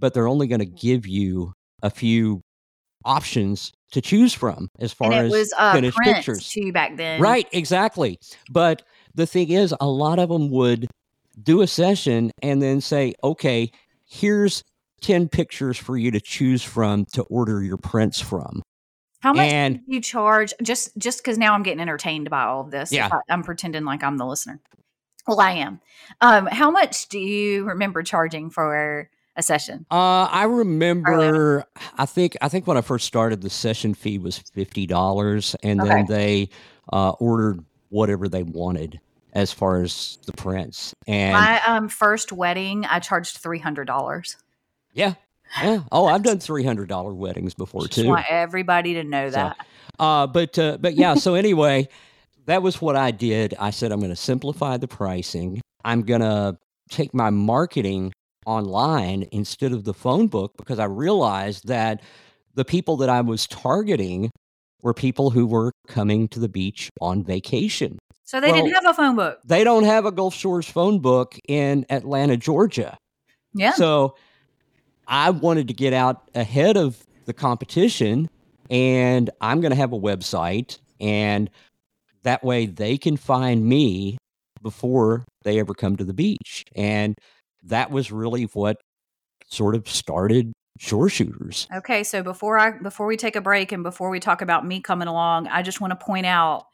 but 0.00 0.14
they're 0.14 0.28
only 0.28 0.46
going 0.46 0.58
to 0.60 0.66
give 0.66 1.06
you 1.06 1.52
a 1.82 1.90
few 1.90 2.40
options 3.04 3.72
to 3.92 4.00
choose 4.00 4.32
from 4.32 4.68
as 4.78 4.92
far 4.92 5.12
and 5.12 5.20
it 5.20 5.26
as 5.26 5.32
was 5.32 5.54
uh, 5.58 5.72
finished 5.72 5.98
pictures. 6.02 6.48
too 6.48 6.72
back 6.72 6.96
then. 6.96 7.20
Right, 7.20 7.46
exactly. 7.52 8.18
But 8.50 8.82
the 9.14 9.26
thing 9.26 9.50
is, 9.50 9.74
a 9.80 9.88
lot 9.88 10.18
of 10.18 10.28
them 10.28 10.50
would 10.50 10.88
do 11.42 11.60
a 11.62 11.66
session 11.66 12.30
and 12.42 12.60
then 12.62 12.80
say, 12.80 13.14
okay, 13.22 13.70
here's 14.08 14.62
10 15.02 15.28
pictures 15.28 15.76
for 15.76 15.96
you 15.96 16.10
to 16.10 16.20
choose 16.20 16.62
from 16.62 17.04
to 17.06 17.22
order 17.24 17.62
your 17.62 17.76
prints 17.76 18.20
from. 18.20 18.62
How 19.20 19.32
much 19.32 19.52
And- 19.52 19.76
do 19.76 19.82
you 19.86 20.00
charge? 20.00 20.52
Just 20.62 20.96
just 20.98 21.18
because 21.18 21.38
now 21.38 21.54
I'm 21.54 21.62
getting 21.62 21.80
entertained 21.80 22.28
by 22.28 22.42
all 22.42 22.60
of 22.60 22.70
this. 22.72 22.92
Yeah. 22.92 23.08
I, 23.12 23.18
I'm 23.32 23.42
pretending 23.44 23.84
like 23.84 24.02
I'm 24.02 24.16
the 24.16 24.26
listener. 24.26 24.60
Well, 25.26 25.40
I 25.40 25.52
am. 25.52 25.80
Um, 26.20 26.46
how 26.46 26.70
much 26.70 27.08
do 27.08 27.18
you 27.18 27.64
remember 27.64 28.02
charging 28.02 28.50
for 28.50 29.08
a 29.36 29.42
session? 29.42 29.86
Uh, 29.90 30.24
I 30.30 30.44
remember. 30.44 31.64
I 31.96 32.06
think. 32.06 32.36
I 32.40 32.48
think 32.48 32.66
when 32.66 32.76
I 32.76 32.80
first 32.80 33.06
started, 33.06 33.40
the 33.42 33.50
session 33.50 33.94
fee 33.94 34.18
was 34.18 34.38
fifty 34.38 34.86
dollars, 34.86 35.54
and 35.62 35.80
then 35.80 36.06
they 36.06 36.48
uh, 36.92 37.10
ordered 37.20 37.64
whatever 37.88 38.28
they 38.28 38.42
wanted 38.42 39.00
as 39.32 39.52
far 39.52 39.82
as 39.82 40.18
the 40.26 40.32
prints. 40.32 40.94
And 41.06 41.32
My 41.34 41.60
um 41.66 41.88
first 41.88 42.32
wedding, 42.32 42.84
I 42.84 42.98
charged 42.98 43.38
three 43.38 43.58
hundred 43.60 43.86
dollars. 43.86 44.36
yeah, 44.92 45.14
yeah. 45.62 45.82
Oh, 45.92 46.06
I've 46.06 46.22
done 46.22 46.40
three 46.40 46.64
hundred 46.64 46.88
dollar 46.88 47.14
weddings 47.14 47.54
before 47.54 47.82
Just 47.82 47.94
too. 47.94 48.08
want 48.08 48.26
everybody 48.28 48.94
to 48.94 49.04
know 49.04 49.28
So, 49.30 49.36
that. 49.36 49.66
Uh, 49.98 50.26
but 50.26 50.58
uh, 50.58 50.78
but 50.80 50.94
yeah. 50.94 51.14
So 51.14 51.34
anyway, 51.34 51.88
that 52.46 52.62
was 52.62 52.80
what 52.80 52.96
I 52.96 53.10
did. 53.10 53.54
I 53.58 53.70
said 53.70 53.92
I'm 53.92 54.00
going 54.00 54.10
to 54.10 54.16
simplify 54.16 54.76
the 54.76 54.88
pricing. 54.88 55.60
I'm 55.84 56.02
going 56.02 56.20
to 56.20 56.58
take 56.90 57.14
my 57.14 57.30
marketing 57.30 58.12
online 58.46 59.28
instead 59.32 59.72
of 59.72 59.84
the 59.84 59.94
phone 59.94 60.26
book 60.26 60.52
because 60.56 60.78
I 60.78 60.84
realized 60.84 61.68
that 61.68 62.02
the 62.54 62.64
people 62.64 62.96
that 62.98 63.08
I 63.08 63.20
was 63.20 63.46
targeting 63.46 64.30
were 64.82 64.92
people 64.92 65.30
who 65.30 65.46
were 65.46 65.72
coming 65.86 66.28
to 66.28 66.40
the 66.40 66.48
beach 66.48 66.90
on 67.00 67.22
vacation. 67.22 67.98
So 68.24 68.40
they 68.40 68.50
didn't 68.52 68.72
have 68.72 68.86
a 68.86 68.94
phone 68.94 69.16
book. 69.16 69.40
They 69.44 69.62
don't 69.62 69.84
have 69.84 70.06
a 70.06 70.12
Gulf 70.12 70.34
Shores 70.34 70.68
phone 70.68 70.98
book 71.00 71.38
in 71.48 71.86
Atlanta, 71.90 72.36
Georgia. 72.36 72.96
Yeah. 73.54 73.72
So 73.72 74.16
I 75.06 75.30
wanted 75.30 75.68
to 75.68 75.74
get 75.74 75.92
out 75.92 76.22
ahead 76.34 76.76
of 76.76 77.04
the 77.26 77.32
competition 77.32 78.28
and 78.70 79.30
I'm 79.40 79.60
going 79.60 79.70
to 79.70 79.76
have 79.76 79.92
a 79.92 79.98
website 79.98 80.78
and 81.00 81.50
that 82.24 82.44
way 82.44 82.66
they 82.66 82.98
can 82.98 83.16
find 83.16 83.64
me 83.64 84.18
before 84.62 85.24
they 85.44 85.58
ever 85.58 85.74
come 85.74 85.96
to 85.96 86.04
the 86.04 86.14
beach. 86.14 86.64
And 86.76 87.14
that 87.64 87.90
was 87.90 88.12
really 88.12 88.44
what 88.44 88.76
sort 89.48 89.74
of 89.74 89.88
started 89.88 90.52
Shore 90.78 91.08
Shooters. 91.08 91.66
Okay, 91.74 92.02
so 92.02 92.22
before 92.22 92.58
I 92.58 92.78
before 92.78 93.06
we 93.06 93.16
take 93.16 93.36
a 93.36 93.40
break 93.40 93.72
and 93.72 93.82
before 93.82 94.10
we 94.10 94.20
talk 94.20 94.40
about 94.40 94.66
me 94.66 94.80
coming 94.80 95.08
along, 95.08 95.48
I 95.48 95.62
just 95.62 95.80
want 95.80 95.90
to 95.98 96.04
point 96.04 96.26
out 96.26 96.64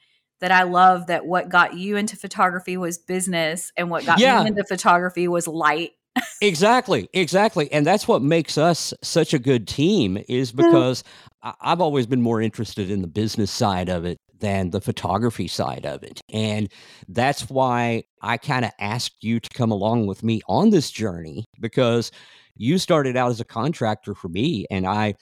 that 0.41 0.53
I 0.53 0.63
love 0.63 1.09
that 1.09 1.27
what 1.27 1.49
got 1.49 1.75
you 1.75 1.97
into 1.97 2.17
photography 2.17 2.77
was 2.77 2.99
business 2.99 3.73
and 3.77 3.91
what 3.91 4.07
got 4.07 4.21
Yeah. 4.21 4.43
me 4.43 4.49
into 4.49 4.65
photography 4.65 5.29
was 5.29 5.49
light. 5.49 5.91
exactly 6.41 7.09
exactly 7.13 7.71
and 7.71 7.87
that's 7.87 8.09
what 8.09 8.23
makes 8.23 8.59
us 8.59 8.93
such 9.03 9.35
a 9.35 9.39
good 9.39 9.69
team 9.69 10.19
is 10.29 10.51
because 10.51 11.05
i've 11.61 11.81
always 11.81 12.07
been 12.07 12.23
more 12.23 12.41
interested 12.41 12.91
in 12.91 13.03
the 13.03 13.07
business 13.07 13.53
side 13.53 13.89
of 13.89 14.05
it 14.05 14.17
than 14.41 14.71
the 14.71 14.81
photography 14.81 15.49
side 15.49 15.85
of 15.87 16.03
it 16.03 16.21
and 16.33 16.69
that's 17.09 17.49
why 17.51 18.03
i 18.23 18.37
kind 18.37 18.65
of 18.65 18.71
asked 18.79 19.23
you 19.23 19.39
to 19.41 19.49
come 19.55 19.71
along 19.71 20.07
with 20.07 20.23
me 20.23 20.41
on 20.49 20.71
this 20.71 20.91
journey 20.91 21.45
because 21.61 22.11
you 22.57 22.79
started 22.79 23.17
out 23.17 23.31
as 23.31 23.41
a 23.41 23.45
contractor 23.45 24.15
for 24.15 24.29
me 24.29 24.67
and 24.71 24.87
i 24.87 25.15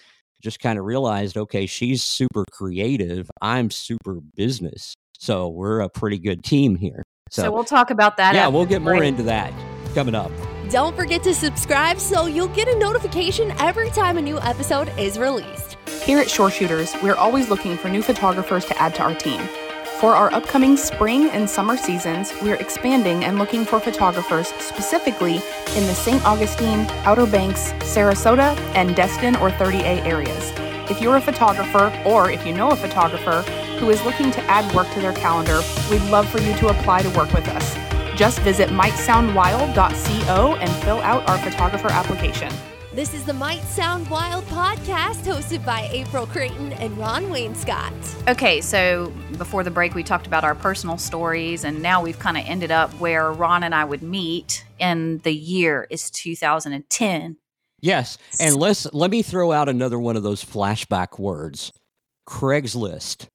just 0.42 0.60
kind 0.60 0.78
of 0.78 0.84
realized 0.84 1.36
okay 1.36 1.66
she's 1.66 2.02
super 2.02 2.44
creative 2.52 3.30
i'm 3.42 3.70
super 3.70 4.18
business 4.34 4.94
so 5.18 5.48
we're 5.48 5.80
a 5.80 5.88
pretty 5.88 6.18
good 6.18 6.44
team 6.44 6.76
here 6.76 7.02
So, 7.30 7.42
so, 7.42 7.52
we'll 7.52 7.64
talk 7.64 7.90
about 7.90 8.16
that. 8.18 8.34
yeah 8.34 8.42
after 8.46 8.52
we'll 8.56 8.66
get 8.66 8.82
more 8.82 9.02
into 9.02 9.22
that 9.24 9.52
coming 9.94 10.14
up 10.14 10.30
Don't 10.70 10.96
forget 10.96 11.22
to 11.22 11.32
subscribe 11.32 12.00
so 12.00 12.26
you'll 12.26 12.48
get 12.48 12.66
a 12.66 12.76
notification 12.76 13.52
every 13.60 13.88
time 13.88 14.16
a 14.16 14.22
new 14.22 14.40
episode 14.40 14.88
is 14.98 15.16
released. 15.16 15.76
Here 16.02 16.18
at 16.18 16.28
Shore 16.28 16.50
Shooters, 16.50 16.92
we're 17.04 17.14
always 17.14 17.48
looking 17.48 17.76
for 17.76 17.88
new 17.88 18.02
photographers 18.02 18.64
to 18.64 18.82
add 18.82 18.92
to 18.96 19.02
our 19.02 19.14
team. 19.14 19.40
For 20.00 20.16
our 20.16 20.32
upcoming 20.34 20.76
spring 20.76 21.30
and 21.30 21.48
summer 21.48 21.76
seasons, 21.76 22.32
we're 22.42 22.56
expanding 22.56 23.22
and 23.22 23.38
looking 23.38 23.64
for 23.64 23.78
photographers 23.78 24.48
specifically 24.58 25.36
in 25.76 25.86
the 25.86 25.94
St. 25.94 26.24
Augustine, 26.26 26.80
Outer 27.04 27.26
Banks, 27.26 27.70
Sarasota, 27.84 28.56
and 28.74 28.96
Destin 28.96 29.36
or 29.36 29.50
30A 29.50 30.04
areas. 30.04 30.52
If 30.90 31.00
you're 31.00 31.16
a 31.16 31.20
photographer 31.20 31.96
or 32.04 32.28
if 32.32 32.44
you 32.44 32.52
know 32.52 32.70
a 32.70 32.76
photographer 32.76 33.42
who 33.78 33.90
is 33.90 34.04
looking 34.04 34.32
to 34.32 34.40
add 34.50 34.74
work 34.74 34.90
to 34.94 35.00
their 35.00 35.12
calendar, 35.12 35.60
we'd 35.92 36.02
love 36.10 36.28
for 36.28 36.40
you 36.40 36.56
to 36.56 36.68
apply 36.68 37.02
to 37.02 37.10
work 37.10 37.32
with 37.32 37.46
us. 37.46 37.85
Just 38.16 38.38
visit 38.40 38.70
mightsoundwild.co 38.70 40.54
and 40.56 40.70
fill 40.82 41.00
out 41.00 41.28
our 41.28 41.38
photographer 41.38 41.88
application. 41.90 42.52
This 42.94 43.12
is 43.12 43.26
the 43.26 43.34
Might 43.34 43.60
Sound 43.64 44.08
Wild 44.08 44.42
podcast 44.46 45.26
hosted 45.26 45.62
by 45.66 45.86
April 45.92 46.26
Creighton 46.26 46.72
and 46.72 46.96
Ron 46.96 47.26
Wainscott. 47.26 47.92
Okay, 48.26 48.62
so 48.62 49.12
before 49.36 49.62
the 49.62 49.70
break, 49.70 49.94
we 49.94 50.02
talked 50.02 50.26
about 50.26 50.44
our 50.44 50.54
personal 50.54 50.96
stories, 50.96 51.62
and 51.62 51.82
now 51.82 52.02
we've 52.02 52.18
kind 52.18 52.38
of 52.38 52.44
ended 52.46 52.70
up 52.70 52.90
where 52.94 53.30
Ron 53.32 53.64
and 53.64 53.74
I 53.74 53.84
would 53.84 54.02
meet, 54.02 54.64
and 54.80 55.22
the 55.24 55.34
year 55.34 55.86
is 55.90 56.10
2010. 56.10 57.36
Yes, 57.82 58.16
and 58.40 58.56
let's 58.56 58.90
let 58.94 59.10
me 59.10 59.20
throw 59.20 59.52
out 59.52 59.68
another 59.68 59.98
one 59.98 60.16
of 60.16 60.22
those 60.22 60.42
flashback 60.42 61.18
words. 61.18 61.70
Craigslist. 62.26 63.28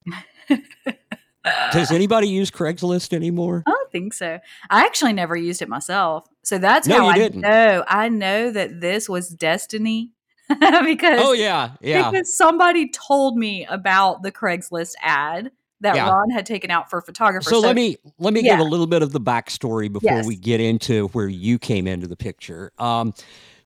Does 1.72 1.92
anybody 1.92 2.28
use 2.28 2.50
Craigslist 2.50 3.12
anymore? 3.12 3.62
I 3.66 3.70
don't 3.70 3.81
think 3.92 4.14
so. 4.14 4.40
I 4.70 4.84
actually 4.84 5.12
never 5.12 5.36
used 5.36 5.62
it 5.62 5.68
myself. 5.68 6.26
So 6.42 6.58
that's 6.58 6.88
No, 6.88 6.98
how 7.02 7.06
I 7.08 7.14
didn't. 7.14 7.40
know. 7.42 7.84
I 7.86 8.08
know 8.08 8.50
that 8.50 8.80
this 8.80 9.08
was 9.08 9.28
destiny 9.28 10.10
because, 10.48 11.20
Oh 11.22 11.32
yeah, 11.32 11.72
yeah. 11.80 12.10
because 12.10 12.34
somebody 12.36 12.88
told 12.90 13.36
me 13.36 13.64
about 13.66 14.22
the 14.22 14.32
Craigslist 14.32 14.94
ad 15.02 15.50
that 15.80 15.96
Yeah. 15.96 16.08
Ron 16.10 16.30
had 16.30 16.46
taken 16.46 16.70
out 16.70 16.88
for 16.90 17.00
photographers. 17.00 17.48
So 17.52 17.58
let 17.60 17.74
me 17.76 17.96
let 18.18 18.32
me 18.34 18.40
yeah. 18.42 18.56
give 18.56 18.66
a 18.66 18.68
little 18.68 18.86
bit 18.86 19.02
of 19.02 19.12
the 19.12 19.20
backstory 19.20 19.92
before 19.92 20.10
Yes. 20.12 20.26
we 20.26 20.36
get 20.36 20.60
into 20.60 21.08
where 21.08 21.28
you 21.28 21.58
came 21.58 21.86
into 21.86 22.06
the 22.06 22.16
picture. 22.16 22.72
Um, 22.78 23.14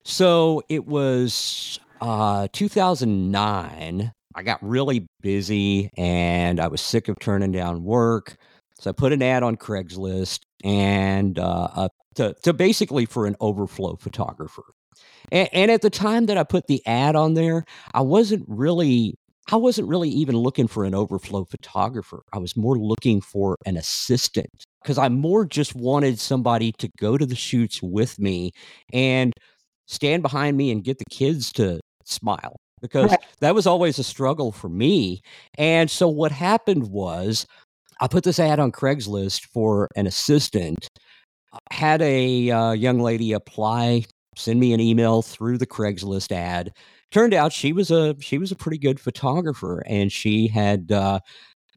so 0.03 0.61
it 0.69 0.85
was 0.87 1.79
uh, 2.01 2.47
2009. 2.53 4.13
I 4.35 4.43
got 4.43 4.59
really 4.61 5.07
busy 5.21 5.89
and 5.97 6.59
I 6.59 6.67
was 6.67 6.79
sick 6.81 7.07
of 7.07 7.17
turning 7.19 7.51
down 7.51 7.83
work. 7.83 8.37
So 8.79 8.89
I 8.89 8.93
put 8.93 9.13
an 9.13 9.21
ad 9.21 9.43
on 9.43 9.57
Craigslist 9.57 10.41
and 10.63 11.39
uh, 11.39 11.69
uh, 11.75 11.89
to, 12.15 12.35
to 12.43 12.53
basically 12.53 13.05
for 13.05 13.25
an 13.25 13.35
overflow 13.39 13.95
photographer. 13.95 14.63
And, 15.31 15.49
and 15.51 15.71
at 15.71 15.81
the 15.81 15.89
time 15.89 16.27
that 16.27 16.37
I 16.37 16.43
put 16.43 16.67
the 16.67 16.85
ad 16.85 17.15
on 17.15 17.33
there, 17.33 17.65
I 17.93 18.01
wasn't 18.01 18.45
really 18.47 19.15
I 19.49 19.55
wasn't 19.55 19.87
really 19.87 20.09
even 20.09 20.35
looking 20.35 20.67
for 20.67 20.83
an 20.83 20.93
overflow 20.93 21.45
photographer. 21.45 22.21
I 22.33 22.37
was 22.37 22.57
more 22.57 22.77
looking 22.77 23.21
for 23.21 23.55
an 23.65 23.77
assistant 23.77 24.65
because 24.83 24.97
I 24.97 25.07
more 25.07 25.45
just 25.45 25.73
wanted 25.73 26.19
somebody 26.19 26.73
to 26.79 26.89
go 26.99 27.17
to 27.17 27.25
the 27.25 27.35
shoots 27.35 27.81
with 27.81 28.19
me 28.19 28.51
and 28.91 29.33
stand 29.85 30.21
behind 30.21 30.57
me 30.57 30.69
and 30.69 30.83
get 30.83 30.97
the 30.97 31.05
kids 31.09 31.53
to 31.53 31.79
smile 32.03 32.57
because 32.81 33.15
that 33.39 33.55
was 33.55 33.65
always 33.65 33.99
a 33.99 34.03
struggle 34.03 34.51
for 34.51 34.67
me. 34.67 35.21
And 35.57 35.89
so 35.89 36.09
what 36.09 36.33
happened 36.33 36.89
was 36.89 37.45
I 37.99 38.07
put 38.07 38.23
this 38.23 38.39
ad 38.39 38.59
on 38.59 38.71
Craigslist 38.71 39.45
for 39.53 39.87
an 39.95 40.07
assistant, 40.07 40.87
had 41.71 42.01
a 42.01 42.51
uh, 42.51 42.71
young 42.71 42.99
lady 42.99 43.33
apply, 43.33 44.05
send 44.35 44.59
me 44.59 44.73
an 44.73 44.79
email 44.79 45.21
through 45.21 45.57
the 45.57 45.67
Craigslist 45.67 46.31
ad 46.31 46.71
turned 47.11 47.33
out 47.33 47.53
she 47.53 47.73
was 47.73 47.91
a 47.91 48.15
she 48.19 48.37
was 48.37 48.51
a 48.51 48.55
pretty 48.55 48.77
good 48.77 48.99
photographer 48.99 49.81
and 49.87 50.11
she 50.11 50.47
had 50.47 50.91
uh, 50.91 51.19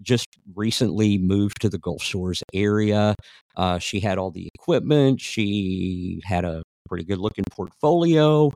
just 0.02 0.38
recently 0.54 1.18
moved 1.18 1.60
to 1.60 1.68
the 1.68 1.78
Gulf 1.78 2.02
Shores 2.02 2.42
area. 2.54 3.14
Uh, 3.56 3.78
she 3.78 4.00
had 4.00 4.18
all 4.18 4.30
the 4.30 4.48
equipment. 4.54 5.20
She 5.20 6.20
had 6.24 6.44
a 6.44 6.62
pretty 6.88 7.04
good 7.04 7.18
looking 7.18 7.44
portfolio. 7.50 8.50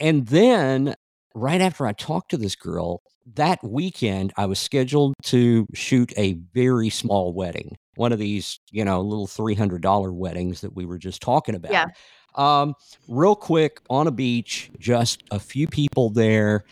And 0.00 0.26
then 0.26 0.94
right 1.36 1.60
after 1.60 1.86
I 1.86 1.92
talked 1.92 2.30
to 2.30 2.38
this 2.38 2.56
girl, 2.56 3.02
that 3.34 3.62
weekend 3.62 4.32
I 4.36 4.46
was 4.46 4.58
scheduled 4.58 5.14
to 5.24 5.66
shoot 5.74 6.12
a 6.16 6.34
very 6.54 6.88
small 6.88 7.34
wedding. 7.34 7.76
One 7.96 8.12
of 8.12 8.18
these, 8.18 8.58
you 8.70 8.84
know, 8.84 9.02
little 9.02 9.26
$300 9.26 10.12
weddings 10.12 10.62
that 10.62 10.74
we 10.74 10.86
were 10.86 10.98
just 10.98 11.20
talking 11.20 11.54
about. 11.54 11.72
Yeah. 11.72 11.86
Um, 12.34 12.74
real 13.06 13.36
quick 13.36 13.80
on 13.90 14.06
a 14.06 14.10
beach, 14.10 14.70
just 14.78 15.22
a 15.30 15.38
few 15.38 15.66
people 15.66 16.10
there 16.10 16.64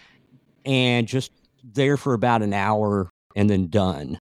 and 0.64 1.06
just 1.06 1.30
there 1.62 1.96
for 1.96 2.14
about 2.14 2.42
an 2.42 2.52
hour 2.52 3.10
and 3.36 3.48
then 3.48 3.68
done. 3.68 4.18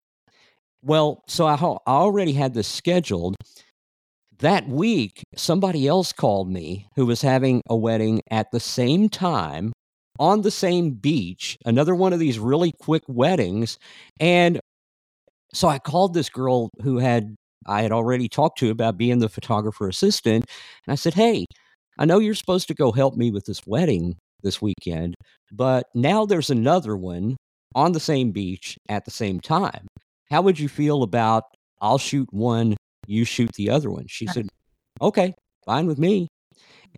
Well, 0.82 1.24
so 1.28 1.46
I, 1.46 1.56
I 1.56 1.92
already 1.92 2.34
had 2.34 2.54
this 2.54 2.68
scheduled. 2.68 3.36
That 4.40 4.68
week, 4.68 5.24
somebody 5.38 5.88
else 5.88 6.12
called 6.12 6.50
me 6.50 6.88
who 6.96 7.06
was 7.06 7.22
having 7.22 7.62
a 7.70 7.78
wedding 7.78 8.22
at 8.30 8.52
the 8.52 8.60
same 8.60 9.08
time 9.08 9.72
on 10.20 10.42
the 10.42 10.52
same 10.52 10.92
beach, 10.92 11.58
another 11.66 11.96
one 11.96 12.14
of 12.14 12.20
these 12.20 12.40
really 12.40 12.72
quick 12.80 13.04
weddings. 13.08 13.78
And 14.20 14.60
so 15.54 15.68
I 15.68 15.80
called 15.80 16.14
this 16.14 16.30
girl 16.30 16.70
who 16.82 17.00
had 17.00 17.36
I 17.66 17.82
had 17.82 17.92
already 17.92 18.28
talked 18.28 18.58
to 18.60 18.70
about 18.70 18.98
being 18.98 19.20
the 19.20 19.30
photographer 19.30 19.88
assistant. 19.88 20.46
And 20.86 20.92
I 20.92 20.96
said, 20.96 21.14
Hey, 21.14 21.46
I 21.98 22.06
know 22.06 22.20
you're 22.20 22.36
supposed 22.36 22.68
to 22.70 22.74
go 22.74 22.92
help 22.92 23.16
me 23.16 23.32
with 23.32 23.46
this 23.46 23.66
wedding 23.66 24.18
this 24.42 24.62
weekend, 24.62 25.16
but 25.52 25.86
now 25.96 26.26
there's 26.26 26.50
another 26.50 26.98
one 26.98 27.38
on 27.76 27.94
the 27.94 28.00
same 28.00 28.32
beach 28.32 28.78
at 28.90 29.06
the 29.06 29.12
same 29.12 29.40
time. 29.40 29.88
How 30.30 30.42
would 30.42 30.60
you 30.60 30.68
feel 30.68 31.04
about 31.04 31.44
I'll 31.82 31.98
shoot 31.98 32.28
one, 32.32 32.76
you 33.08 33.26
shoot 33.26 33.52
the 33.54 33.70
other 33.70 33.90
one? 33.90 34.06
She 34.08 34.28
said, 34.28 34.48
Okay, 35.02 35.34
fine 35.66 35.88
with 35.88 36.00
me. 36.00 36.28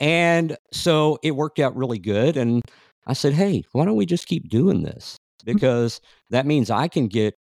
And 0.02 0.58
so 0.74 1.18
it 1.24 1.32
worked 1.32 1.60
out 1.60 1.76
really 1.76 2.00
good. 2.00 2.38
And 2.38 2.62
I 3.08 3.14
said, 3.14 3.34
Hey, 3.34 3.64
why 3.72 3.86
don't 3.86 3.96
we 3.96 4.06
just 4.06 4.28
keep 4.28 4.50
doing 4.50 4.84
this? 4.84 5.18
Because 5.46 6.02
that 6.32 6.46
means 6.46 6.72
I 6.72 6.88
can 6.88 7.08
get 7.08 7.36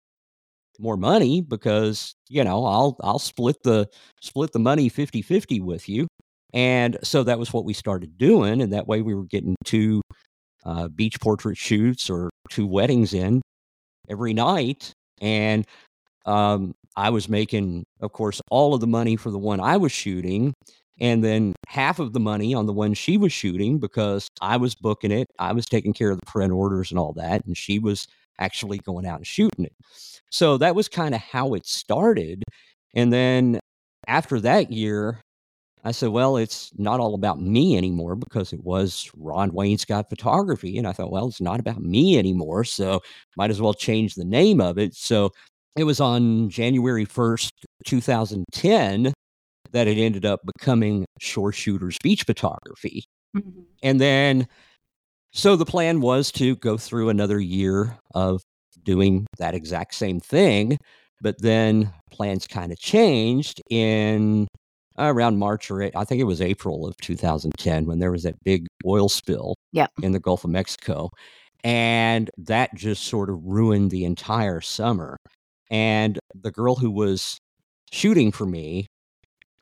more 0.79 0.97
money 0.97 1.41
because, 1.41 2.15
you 2.29 2.45
know, 2.45 2.65
I'll 2.65 2.97
I'll 3.03 3.19
split 3.19 3.63
the 3.63 3.89
split 4.21 4.53
the 4.53 4.59
money 4.59 4.91
50-50 4.91 5.63
with 5.63 5.89
you. 5.89 6.07
And 6.53 6.99
so 7.03 7.25
that 7.25 7.39
was 7.39 7.53
what 7.53 7.65
we 7.65 7.73
started 7.73 8.17
doing. 8.17 8.61
And 8.61 8.73
that 8.73 8.87
way 8.87 9.03
we 9.03 9.15
were 9.15 9.25
getting 9.25 9.57
two 9.65 10.01
uh, 10.65 10.89
beach 10.89 11.21
portrait 11.21 11.57
shoots 11.57 12.09
or 12.09 12.31
two 12.51 12.67
weddings 12.67 13.13
in 13.13 13.43
every 14.09 14.33
night. 14.35 14.93
And 15.21 15.67
um, 16.27 16.75
I 16.97 17.11
was 17.11 17.29
making, 17.29 17.85
of 18.01 18.13
course, 18.13 18.41
all 18.51 18.75
of 18.75 18.81
the 18.81 18.87
money 18.87 19.17
for 19.17 19.31
the 19.31 19.39
one 19.39 19.61
I 19.61 19.77
was 19.77 19.93
shooting, 19.93 20.55
and 21.01 21.25
then 21.25 21.55
half 21.67 21.99
of 21.99 22.13
the 22.13 22.21
money 22.21 22.55
on 22.55 22.67
the 22.67 22.73
one 22.73 22.95
she 22.95 23.17
was 23.17 23.33
shooting 23.33 23.79
because 23.79 24.29
I 24.41 24.57
was 24.57 24.75
booking 24.75 25.11
it. 25.11 25.29
I 25.39 25.53
was 25.53 25.67
taking 25.67 25.93
care 25.93 26.11
of 26.11 26.21
the 26.21 26.27
print 26.27 26.53
orders 26.53 26.91
and 26.91 26.99
all 26.99 27.13
that, 27.15 27.45
and 27.47 27.57
she 27.57 27.79
was 27.79 28.07
actually 28.39 28.79
going 28.79 29.07
out 29.07 29.19
and 29.19 29.27
shooting 29.27 29.65
it. 29.65 29.75
So 30.31 30.59
that 30.59 30.75
was 30.75 30.89
kind 30.89 31.15
of 31.15 31.21
how 31.21 31.55
it 31.55 31.67
started. 31.67 32.43
And 32.95 33.13
then 33.13 33.61
after 34.07 34.41
that 34.41 34.73
year, 34.73 35.21
I 35.87 35.93
said, 35.93 36.09
well, 36.09 36.37
it's 36.39 36.73
not 36.77 36.99
all 36.99 37.15
about 37.15 37.41
me 37.41 37.77
anymore 37.77 38.17
because 38.17 38.53
it 38.53 38.65
was 38.65 39.11
Ron 39.17 39.51
Wainscott 39.51 40.09
Photography. 40.09 40.79
And 40.79 40.87
I 40.87 40.93
thought, 40.93 41.13
well, 41.13 41.29
it's 41.29 41.41
not 41.41 41.61
about 41.61 41.83
me 41.83 42.19
anymore. 42.19 42.65
So 42.65 43.01
might 43.37 43.51
as 43.51 43.61
well 43.61 43.75
change 43.75 44.15
the 44.15 44.25
name 44.25 44.61
of 44.61 44.79
it. 44.79 44.95
So 44.95 45.31
it 45.77 45.85
was 45.85 46.01
on 46.01 46.49
January 46.49 47.05
1st, 47.05 47.51
2010, 47.85 49.13
that 49.75 49.89
it 49.89 49.99
ended 49.99 50.25
up 50.25 50.41
becoming 50.47 51.05
Shore 51.21 51.53
Shooters 51.53 51.99
Beach 52.03 52.23
Photography. 52.23 53.05
Mm-hmm. 53.37 53.61
And 53.83 54.01
then, 54.01 54.49
so 55.33 55.57
the 55.57 55.67
plan 55.67 56.01
was 56.01 56.33
to 56.33 56.57
go 56.57 56.79
through 56.79 57.09
another 57.09 57.41
year 57.41 57.99
of 58.15 58.41
doing 58.85 59.27
that 59.39 59.55
exact 59.55 59.95
same 59.95 60.21
thing. 60.21 60.79
But 61.21 61.41
then 61.41 61.93
plans 62.13 62.47
kind 62.47 62.71
of 62.71 62.79
changed 62.79 63.61
in 63.69 64.47
around 64.97 65.39
March 65.39 65.71
or 65.73 65.91
I 65.97 66.05
think 66.05 66.21
it 66.21 66.25
was 66.25 66.41
April 66.41 66.87
of 66.87 66.97
2010 66.99 67.87
when 67.87 67.99
there 67.99 68.13
was 68.13 68.23
that 68.23 68.37
big 68.45 68.69
oil 68.87 69.09
spill 69.09 69.57
yep. 69.73 69.91
in 70.03 70.13
the 70.13 70.21
Gulf 70.21 70.45
of 70.45 70.51
Mexico. 70.51 71.11
And 71.65 72.31
that 72.39 72.75
just 72.77 73.05
sort 73.05 73.29
of 73.29 73.43
ruined 73.43 73.91
the 73.91 74.05
entire 74.05 74.61
summer. 74.61 75.17
And 75.69 76.19
the 76.35 76.53
girl 76.53 76.77
who 76.77 76.91
was 76.93 77.39
shooting 77.91 78.31
for 78.31 78.47
me, 78.47 78.87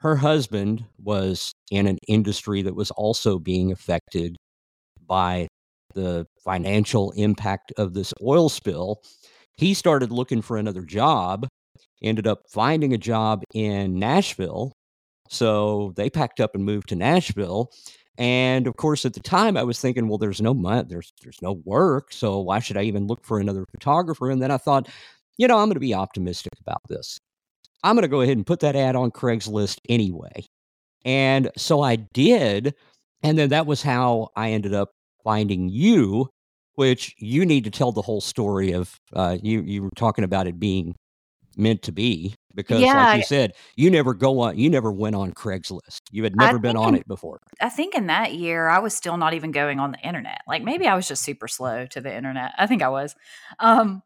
her 0.03 0.17
husband 0.17 0.85
was 0.99 1.53
in 1.71 1.87
an 1.87 1.97
industry 2.09 2.61
that 2.63 2.75
was 2.75 2.91
also 2.91 3.39
being 3.39 3.71
affected 3.71 4.37
by 5.07 5.47
the 5.95 6.27
financial 6.45 7.13
impact 7.13 7.73
of 7.77 7.95
this 7.95 8.13
oil 8.21 8.49
spill. 8.49 9.01
He 9.57 9.75
started 9.75 10.11
looking 10.11 10.43
for 10.43 10.57
another 10.57 10.83
job, 10.83 11.47
ended 12.03 12.27
up 12.27 12.41
finding 12.51 12.93
a 12.93 12.99
job 12.99 13.45
in 13.55 14.01
Nashville. 14.01 14.73
So 15.29 15.93
they 15.95 16.11
packed 16.11 16.41
up 16.41 16.57
and 16.57 16.65
moved 16.65 16.89
to 16.89 16.97
Nashville. 16.97 17.71
And 18.19 18.67
of 18.67 18.77
course, 18.77 19.05
at 19.05 19.15
the 19.15 19.21
time, 19.21 19.57
I 19.57 19.63
was 19.63 19.81
thinking, 19.81 20.09
well, 20.09 20.19
there's 20.19 20.43
no 20.43 20.53
money, 20.53 20.85
there's 20.89 21.13
there's 21.23 21.41
no 21.41 21.63
work, 21.65 22.13
so 22.13 22.41
why 22.41 22.59
should 22.59 22.77
I 22.77 22.83
even 22.83 23.07
look 23.07 23.25
for 23.25 23.39
another 23.39 23.65
photographer? 23.71 24.31
And 24.31 24.43
then 24.43 24.51
I 24.51 24.59
thought, 24.59 24.89
you 25.39 25.47
know, 25.47 25.59
I'm 25.59 25.67
going 25.67 25.75
to 25.75 25.81
be 25.81 25.95
optimistic 25.95 26.53
about 26.61 26.83
this. 26.89 27.19
I'm 27.83 27.95
going 27.95 28.03
to 28.03 28.09
go 28.09 28.21
ahead 28.21 28.37
and 28.37 28.47
put 28.47 28.61
that 28.61 28.77
ad 28.77 28.97
on 28.97 29.11
Craigslist 29.11 29.79
anyway. 29.89 30.45
And 31.05 31.51
so 31.57 31.83
I 31.83 31.97
did. 31.97 32.75
And 33.23 33.39
then 33.39 33.51
that 33.51 33.67
was 33.67 33.83
how 33.83 34.29
I 34.37 34.51
ended 34.51 34.75
up 34.75 34.91
finding 35.25 35.69
you, 35.69 36.29
which 36.75 37.15
you 37.19 37.45
need 37.47 37.65
to 37.65 37.71
tell 37.71 37.93
the 37.93 38.03
whole 38.03 38.21
story 38.21 38.73
of 38.73 38.97
uh, 39.13 39.39
you. 39.43 39.63
You 39.63 39.85
were 39.85 39.91
talking 39.97 40.25
about 40.25 40.47
it 40.47 40.59
being 40.59 40.95
meant 41.57 41.83
to 41.83 41.93
be 41.93 42.35
because, 42.55 42.81
yeah, 42.81 42.95
like 42.95 43.19
you 43.19 43.25
said, 43.25 43.53
you 43.77 43.91
never 43.91 44.15
go 44.15 44.41
on. 44.41 44.59
You 44.59 44.71
never 44.71 44.91
went 44.91 45.15
on 45.15 45.33
Craigslist. 45.33 46.01
You 46.11 46.25
had 46.25 46.37
never 46.37 46.59
been 46.59 46.77
on 46.77 46.91
in, 46.91 47.01
it 47.01 47.09
before. 47.09 47.41
I 47.61 47.69
think 47.69 47.95
in 47.95 48.07
that 48.07 48.35
year, 48.35 48.69
I 48.69 48.79
was 48.79 48.95
still 48.95 49.17
not 49.17 49.35
even 49.35 49.53
going 49.53 49.79
on 49.79 49.93
the 49.93 50.01
internet. 50.01 50.41
Like 50.49 50.63
maybe 50.63 50.87
I 50.87 50.95
was 50.95 51.07
just 51.07 51.23
super 51.23 51.49
slow 51.49 51.87
to 51.87 52.01
the 52.01 52.15
internet. 52.15 52.53
I 52.59 52.67
think 52.67 52.83
I 52.83 52.89
was. 52.89 53.15
Um, 53.59 54.03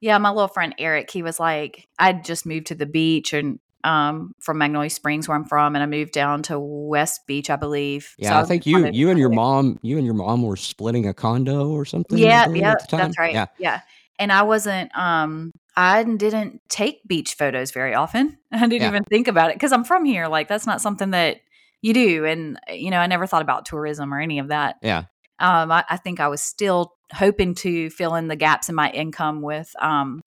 yeah, 0.00 0.18
my 0.18 0.30
little 0.30 0.48
friend 0.48 0.74
Eric, 0.78 1.10
he 1.10 1.22
was 1.22 1.40
like, 1.40 1.88
I'd 1.98 2.24
just 2.24 2.46
moved 2.46 2.66
to 2.68 2.74
the 2.74 2.86
beach 2.86 3.32
and 3.32 3.58
um, 3.86 4.34
from 4.40 4.58
Magnolia 4.58 4.90
Springs, 4.90 5.28
where 5.28 5.36
I'm 5.36 5.44
from, 5.44 5.76
and 5.76 5.82
I 5.82 5.86
moved 5.86 6.12
down 6.12 6.42
to 6.44 6.58
West 6.58 7.26
Beach, 7.26 7.48
I 7.50 7.56
believe. 7.56 8.14
Yeah, 8.18 8.30
so 8.30 8.34
I, 8.36 8.40
I 8.40 8.44
think 8.44 8.66
you, 8.66 8.88
you 8.88 9.10
and 9.10 9.18
your 9.18 9.28
mom, 9.28 9.78
you 9.80 9.96
and 9.96 10.04
your 10.04 10.14
mom 10.14 10.42
were 10.42 10.56
splitting 10.56 11.06
a 11.06 11.14
condo 11.14 11.68
or 11.68 11.84
something. 11.84 12.18
Yeah, 12.18 12.48
yeah, 12.48 12.74
that's 12.90 13.16
right. 13.16 13.32
Yeah, 13.32 13.46
yeah. 13.58 13.80
And 14.18 14.32
I 14.32 14.42
wasn't, 14.42 14.90
um, 14.98 15.52
I 15.76 16.02
didn't 16.02 16.62
take 16.68 17.06
beach 17.06 17.34
photos 17.34 17.70
very 17.70 17.94
often. 17.94 18.38
I 18.52 18.60
didn't 18.60 18.80
yeah. 18.80 18.88
even 18.88 19.04
think 19.04 19.28
about 19.28 19.50
it 19.50 19.56
because 19.56 19.72
I'm 19.72 19.84
from 19.84 20.04
here. 20.04 20.26
Like 20.26 20.48
that's 20.48 20.66
not 20.66 20.80
something 20.80 21.12
that 21.12 21.36
you 21.80 21.94
do, 21.94 22.24
and 22.24 22.58
you 22.68 22.90
know, 22.90 22.98
I 22.98 23.06
never 23.06 23.26
thought 23.26 23.42
about 23.42 23.66
tourism 23.66 24.12
or 24.12 24.20
any 24.20 24.40
of 24.40 24.48
that. 24.48 24.76
Yeah. 24.82 25.04
Um, 25.38 25.70
I, 25.70 25.84
I 25.88 25.96
think 25.96 26.18
I 26.18 26.26
was 26.26 26.42
still 26.42 26.95
hoping 27.12 27.54
to 27.56 27.90
fill 27.90 28.14
in 28.14 28.28
the 28.28 28.36
gaps 28.36 28.68
in 28.68 28.74
my 28.74 28.90
income 28.90 29.42
with 29.42 29.70
um, 29.80 30.20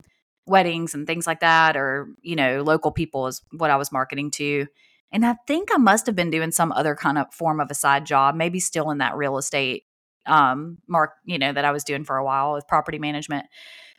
weddings 0.46 0.94
and 0.94 1.06
things 1.06 1.28
like 1.28 1.42
that, 1.42 1.78
or 1.78 2.08
you 2.22 2.36
know, 2.36 2.63
local 2.63 2.92
people 2.92 3.28
is 3.28 3.42
what 3.52 3.70
I 3.70 3.76
was 3.76 3.92
marketing 3.92 4.32
to. 4.32 4.68
And 5.12 5.26
I 5.26 5.36
think 5.48 5.70
I 5.74 5.78
must 5.78 6.06
have 6.06 6.15
been 6.15 6.30
doing 6.30 6.52
some 6.52 6.72
other 6.72 6.96
kind 6.96 7.18
of 7.18 7.34
form 7.34 7.60
of 7.60 7.72
a 7.72 7.76
side 7.76 8.06
job, 8.06 8.36
maybe 8.36 8.60
still 8.60 8.92
in 8.92 9.00
that 9.00 9.15
real 9.15 9.38
estate 9.38 9.84
um, 10.26 10.78
mark, 10.88 11.13
you 11.26 11.39
know, 11.39 11.52
that 11.52 11.65
I 11.65 11.72
was 11.72 11.84
doing 11.84 12.04
for 12.04 12.18
a 12.18 12.24
while 12.24 12.54
with 12.54 12.68
property 12.68 13.00
management, 13.00 13.48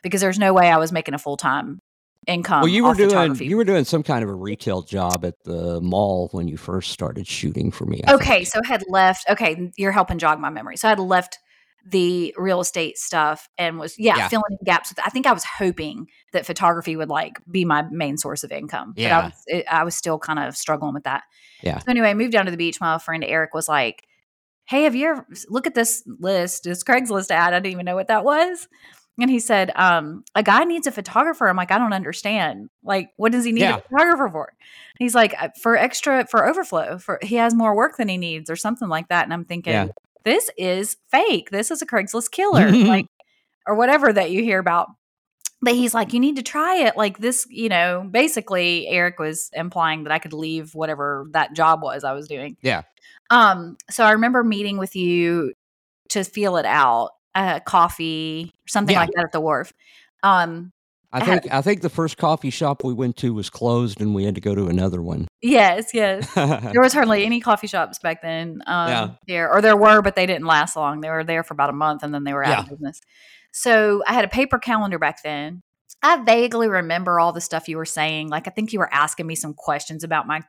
because 0.03 0.21
there's 0.21 0.39
no 0.39 0.53
way 0.53 0.69
I 0.69 0.77
was 0.77 0.91
making 0.91 1.13
a 1.13 1.19
full 1.19 1.37
time 1.37 1.79
income. 2.27 2.61
Well, 2.61 2.69
you 2.69 2.85
were 2.85 2.93
doing 2.93 3.35
you 3.35 3.57
were 3.57 3.63
doing 3.63 3.83
some 3.83 4.03
kind 4.03 4.23
of 4.23 4.29
a 4.29 4.33
retail 4.33 4.81
job 4.81 5.25
at 5.25 5.35
the 5.43 5.81
mall 5.81 6.29
when 6.31 6.47
you 6.47 6.57
first 6.57 6.91
started 6.91 7.27
shooting 7.27 7.71
for 7.71 7.85
me. 7.85 8.01
I 8.07 8.13
okay, 8.13 8.37
think. 8.37 8.47
so 8.47 8.61
I 8.63 8.67
had 8.67 8.83
left. 8.87 9.29
Okay, 9.29 9.71
you're 9.77 9.91
helping 9.91 10.17
jog 10.17 10.39
my 10.39 10.49
memory. 10.49 10.77
So 10.77 10.87
I 10.87 10.91
had 10.91 10.99
left 10.99 11.39
the 11.85 12.33
real 12.37 12.61
estate 12.61 12.97
stuff 12.97 13.49
and 13.57 13.79
was 13.79 13.97
yeah, 13.97 14.17
yeah. 14.17 14.27
filling 14.27 14.51
in 14.51 14.57
gaps 14.63 14.89
with 14.89 14.99
I 15.05 15.09
think 15.09 15.25
I 15.25 15.33
was 15.33 15.43
hoping 15.43 16.07
that 16.33 16.45
photography 16.45 16.95
would 16.95 17.09
like 17.09 17.39
be 17.49 17.65
my 17.65 17.83
main 17.89 18.17
source 18.17 18.43
of 18.43 18.51
income. 18.51 18.93
Yeah. 18.95 19.09
But 19.09 19.15
I 19.15 19.25
was 19.25 19.43
it, 19.47 19.65
I 19.69 19.83
was 19.83 19.95
still 19.95 20.19
kind 20.19 20.39
of 20.39 20.55
struggling 20.55 20.93
with 20.93 21.03
that. 21.03 21.23
Yeah. 21.61 21.79
So 21.79 21.85
anyway, 21.89 22.09
I 22.09 22.13
moved 22.13 22.33
down 22.33 22.45
to 22.45 22.51
the 22.51 22.57
beach. 22.57 22.79
My 22.79 22.97
friend 22.97 23.23
Eric 23.23 23.53
was 23.53 23.67
like, 23.67 24.07
Hey, 24.65 24.83
have 24.83 24.95
you 24.95 25.07
ever 25.09 25.27
look 25.49 25.67
at 25.67 25.75
this 25.75 26.03
list, 26.19 26.63
this 26.63 26.83
Craigslist 26.83 27.31
ad? 27.31 27.53
I 27.53 27.57
didn't 27.59 27.73
even 27.73 27.85
know 27.85 27.95
what 27.95 28.07
that 28.07 28.23
was. 28.23 28.67
And 29.19 29.29
he 29.29 29.39
said, 29.39 29.71
um, 29.75 30.23
a 30.35 30.41
guy 30.41 30.63
needs 30.63 30.87
a 30.87 30.91
photographer. 30.91 31.47
I'm 31.47 31.57
like, 31.57 31.71
I 31.71 31.77
don't 31.77 31.93
understand. 31.93 32.69
Like, 32.81 33.09
what 33.17 33.33
does 33.33 33.43
he 33.43 33.51
need 33.51 33.61
yeah. 33.61 33.77
a 33.77 33.81
photographer 33.81 34.29
for? 34.29 34.45
And 34.47 35.05
he's 35.05 35.13
like, 35.13 35.35
uh, 35.39 35.49
for 35.61 35.75
extra, 35.75 36.25
for 36.25 36.47
overflow, 36.47 36.97
for 36.97 37.19
he 37.21 37.35
has 37.35 37.53
more 37.53 37.75
work 37.75 37.97
than 37.97 38.07
he 38.07 38.17
needs 38.17 38.49
or 38.49 38.55
something 38.55 38.87
like 38.87 39.09
that. 39.09 39.25
And 39.25 39.33
I'm 39.33 39.43
thinking, 39.43 39.73
yeah 39.73 39.87
this 40.23 40.49
is 40.57 40.97
fake. 41.09 41.49
This 41.49 41.71
is 41.71 41.81
a 41.81 41.85
Craigslist 41.85 42.31
killer, 42.31 42.69
like, 42.71 43.07
or 43.67 43.75
whatever 43.75 44.11
that 44.11 44.31
you 44.31 44.43
hear 44.43 44.59
about. 44.59 44.89
But 45.63 45.75
he's 45.75 45.93
like, 45.93 46.13
you 46.13 46.19
need 46.19 46.37
to 46.37 46.43
try 46.43 46.77
it. 46.87 46.97
Like 46.97 47.19
this, 47.19 47.45
you 47.49 47.69
know, 47.69 48.07
basically, 48.09 48.87
Eric 48.87 49.19
was 49.19 49.51
implying 49.53 50.03
that 50.03 50.11
I 50.11 50.19
could 50.19 50.33
leave 50.33 50.73
whatever 50.73 51.27
that 51.31 51.53
job 51.53 51.83
was 51.83 52.03
I 52.03 52.13
was 52.13 52.27
doing. 52.27 52.57
Yeah. 52.63 52.81
Um, 53.29 53.77
so 53.89 54.03
I 54.03 54.11
remember 54.11 54.43
meeting 54.43 54.77
with 54.77 54.95
you 54.95 55.53
to 56.09 56.23
feel 56.23 56.57
it 56.57 56.65
out, 56.65 57.11
uh, 57.35 57.59
coffee, 57.59 58.51
something 58.67 58.93
yeah. 58.93 59.01
like 59.01 59.11
that 59.15 59.25
at 59.25 59.31
the 59.31 59.39
wharf. 59.39 59.71
Um, 60.23 60.71
I 61.13 61.25
think 61.25 61.51
I 61.51 61.61
think 61.61 61.81
the 61.81 61.89
first 61.89 62.17
coffee 62.17 62.49
shop 62.49 62.83
we 62.83 62.93
went 62.93 63.17
to 63.17 63.33
was 63.33 63.49
closed, 63.49 63.99
and 63.99 64.15
we 64.15 64.23
had 64.23 64.35
to 64.35 64.41
go 64.41 64.55
to 64.55 64.67
another 64.67 65.01
one. 65.01 65.27
Yes, 65.41 65.93
yes. 65.93 66.33
there 66.35 66.81
was 66.81 66.93
hardly 66.93 67.25
any 67.25 67.41
coffee 67.41 67.67
shops 67.67 67.99
back 67.99 68.21
then. 68.21 68.61
Um, 68.65 68.89
yeah. 68.89 69.09
There, 69.27 69.51
or 69.51 69.61
there 69.61 69.75
were, 69.75 70.01
but 70.01 70.15
they 70.15 70.25
didn't 70.25 70.45
last 70.45 70.75
long. 70.75 71.01
They 71.01 71.09
were 71.09 71.23
there 71.23 71.43
for 71.43 71.53
about 71.53 71.69
a 71.69 71.73
month, 71.73 72.03
and 72.03 72.13
then 72.13 72.23
they 72.23 72.33
were 72.33 72.43
out 72.43 72.49
yeah. 72.49 72.61
of 72.61 72.69
business. 72.69 73.01
So 73.51 74.03
I 74.07 74.13
had 74.13 74.23
a 74.23 74.29
paper 74.29 74.57
calendar 74.57 74.99
back 74.99 75.21
then. 75.23 75.63
I 76.01 76.23
vaguely 76.23 76.67
remember 76.67 77.19
all 77.19 77.33
the 77.33 77.41
stuff 77.41 77.67
you 77.67 77.77
were 77.77 77.85
saying. 77.85 78.29
Like 78.29 78.47
I 78.47 78.51
think 78.51 78.73
you 78.73 78.79
were 78.79 78.91
asking 78.91 79.27
me 79.27 79.35
some 79.35 79.53
questions 79.53 80.03
about 80.03 80.27
my 80.27 80.41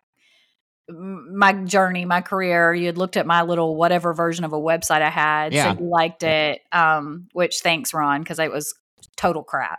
my 0.89 1.53
journey, 1.53 2.05
my 2.05 2.21
career. 2.21 2.75
You 2.75 2.87
had 2.87 2.99
looked 2.99 3.17
at 3.17 3.27
my 3.27 3.43
little 3.43 3.77
whatever 3.77 4.15
version 4.15 4.45
of 4.45 4.53
a 4.53 4.59
website 4.59 5.03
I 5.03 5.11
had, 5.11 5.53
Yeah. 5.53 5.73
said 5.73 5.81
you 5.81 5.89
liked 5.89 6.23
it. 6.23 6.61
Um, 6.73 7.29
which 7.33 7.61
thanks, 7.63 7.95
Ron, 7.95 8.23
because 8.23 8.39
it 8.39 8.51
was 8.51 8.75
total 9.17 9.43
crap. 9.43 9.79